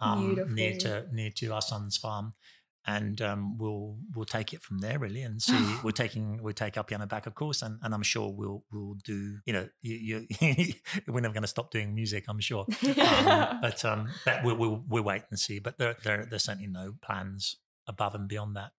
um, 0.00 0.38
near 0.48 0.76
to 0.78 1.06
near 1.12 1.30
to 1.30 1.52
our 1.52 1.62
son's 1.62 1.96
farm. 1.96 2.32
And 2.84 3.22
um, 3.22 3.58
we'll 3.58 3.96
we'll 4.12 4.24
take 4.24 4.52
it 4.52 4.60
from 4.60 4.80
there 4.80 4.98
really, 4.98 5.22
and 5.22 5.40
see. 5.40 5.76
we're 5.84 5.92
taking 5.92 6.42
we 6.42 6.52
take 6.52 6.76
our 6.76 6.82
piano 6.82 7.06
back, 7.06 7.28
of 7.28 7.34
course, 7.36 7.62
and, 7.62 7.78
and 7.80 7.94
I'm 7.94 8.02
sure 8.02 8.28
we'll 8.28 8.64
we'll 8.72 8.96
do. 9.04 9.38
You 9.46 9.52
know, 9.52 9.68
you, 9.82 10.26
you 10.28 10.74
we're 11.06 11.20
never 11.20 11.32
going 11.32 11.42
to 11.42 11.48
stop 11.48 11.70
doing 11.70 11.94
music, 11.94 12.24
I'm 12.28 12.40
sure. 12.40 12.66
Um, 13.22 13.60
but 13.60 13.84
um, 13.84 14.08
that 14.24 14.44
we'll, 14.44 14.56
we'll, 14.56 14.84
we'll 14.88 15.02
wait 15.04 15.22
and 15.30 15.38
see. 15.38 15.60
But 15.60 15.78
there, 15.78 15.94
there 16.02 16.26
there's 16.28 16.42
certainly 16.44 16.66
no 16.66 16.94
plans 17.02 17.56
above 17.86 18.14
and 18.14 18.28
beyond 18.28 18.56
that. 18.56 18.70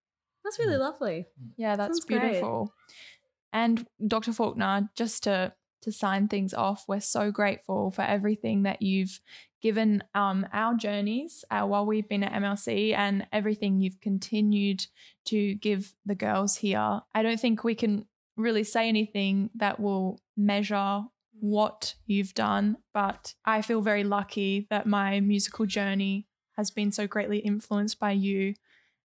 That's 0.44 0.60
really 0.60 0.76
mm. 0.76 0.80
lovely. 0.80 1.28
Yeah, 1.58 1.76
that's 1.76 2.00
Sounds 2.00 2.06
beautiful. 2.06 2.66
Great. 2.66 3.62
And 3.62 3.88
Dr. 4.06 4.34
Faulkner, 4.34 4.89
just 4.96 5.24
to 5.24 5.54
to 5.84 5.92
sign 5.92 6.30
things 6.30 6.54
off, 6.54 6.86
we're 6.88 7.02
so 7.02 7.30
grateful 7.30 7.92
for 7.92 8.04
everything 8.04 8.63
that 8.63 8.82
you've 8.82 9.20
given 9.62 10.02
um, 10.16 10.48
our 10.54 10.76
journeys 10.76 11.44
uh, 11.52 11.63
while 11.63 11.86
we've 11.86 12.08
been 12.08 12.24
at 12.24 12.32
MLC 12.32 12.96
and 12.96 13.28
everything 13.34 13.80
you've 13.80 14.00
continued 14.00 14.86
to 15.26 15.56
give 15.56 15.94
the 16.06 16.16
girls 16.16 16.58
here. 16.58 17.02
I 17.13 17.22
don't 17.22 17.39
think 17.39 17.63
we 17.63 17.76
can 17.76 18.06
really 18.38 18.63
say 18.63 18.88
anything 18.88 19.50
that 19.56 19.80
will 19.80 20.20
measure 20.38 21.04
what 21.39 21.96
you've 22.06 22.34
done, 22.34 22.78
but 22.94 23.34
I 23.46 23.62
feel 23.62 23.82
very 23.82 24.06
lucky 24.06 24.68
that 24.70 24.86
my 24.86 25.20
musical 25.20 25.66
journey 25.66 26.28
has 26.56 26.72
been 26.72 26.92
so 26.92 27.08
greatly 27.08 27.39
influenced 27.39 28.00
by 28.00 28.12
you 28.12 28.54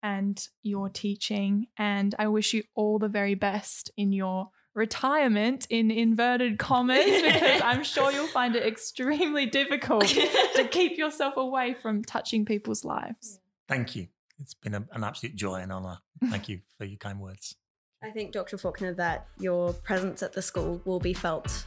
and 0.03 0.47
your 0.63 0.89
teaching. 0.89 1.67
And 1.77 2.15
I 2.19 2.29
wish 2.29 2.55
you 2.55 2.63
all 2.75 2.99
the 2.99 3.09
very 3.09 3.35
best 3.35 3.91
in 3.97 4.13
your 4.13 4.49
retirement 4.75 5.67
in 5.71 5.91
inverted 5.91 6.59
commas 6.59 7.05
because 7.23 7.61
I'm 7.63 7.85
sure 7.85 8.11
you'll 8.11 8.27
find 8.27 8.57
it 8.57 8.67
extremely 8.67 9.47
difficult 9.47 10.07
to 10.57 10.69
keep 10.71 10.97
yourself 10.97 11.37
away 11.37 11.75
from 11.75 12.03
touching 12.03 12.45
people's 12.45 12.85
lives. 12.85 13.39
Thank 13.69 13.95
you. 13.97 14.09
It's 14.39 14.55
been 14.55 14.75
a, 14.75 14.85
an 14.93 15.05
absolute 15.05 15.37
joy 15.37 15.57
and 15.57 15.73
honor. 15.73 15.99
Thank 16.29 16.49
you 16.49 16.61
for 16.79 16.85
your 16.85 16.99
kind 16.99 17.21
words. 17.21 17.57
I 18.03 18.11
think, 18.11 18.33
Dr. 18.33 18.59
Faulkner, 18.59 18.95
that 18.95 19.29
your 19.39 19.73
presence 19.73 20.23
at 20.23 20.33
the 20.33 20.43
school 20.43 20.83
will 20.85 20.99
be 20.99 21.15
felt 21.15 21.67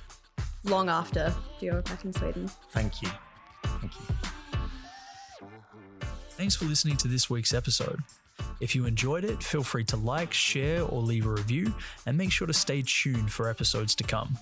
long 0.66 0.90
after 0.90 1.34
you're 1.62 1.82
back 1.84 2.04
in 2.04 2.12
Sweden. 2.12 2.50
Thank 2.72 3.02
you. 3.02 3.10
Thank 3.64 3.94
you. 3.96 4.16
Thanks 6.32 6.56
for 6.56 6.66
listening 6.66 6.98
to 6.98 7.08
this 7.08 7.30
week's 7.30 7.54
episode. 7.54 8.02
If 8.60 8.76
you 8.76 8.86
enjoyed 8.86 9.24
it, 9.24 9.44
feel 9.44 9.64
free 9.64 9.84
to 9.86 9.98
like, 9.98 10.34
share, 10.34 10.84
or 10.84 11.02
leave 11.02 11.26
a 11.26 11.30
review, 11.30 11.74
and 12.06 12.18
make 12.18 12.32
sure 12.32 12.48
to 12.48 12.54
stay 12.54 12.84
tuned 12.86 13.32
for 13.32 13.50
episodes 13.50 13.96
to 13.96 14.04
come. 14.04 14.38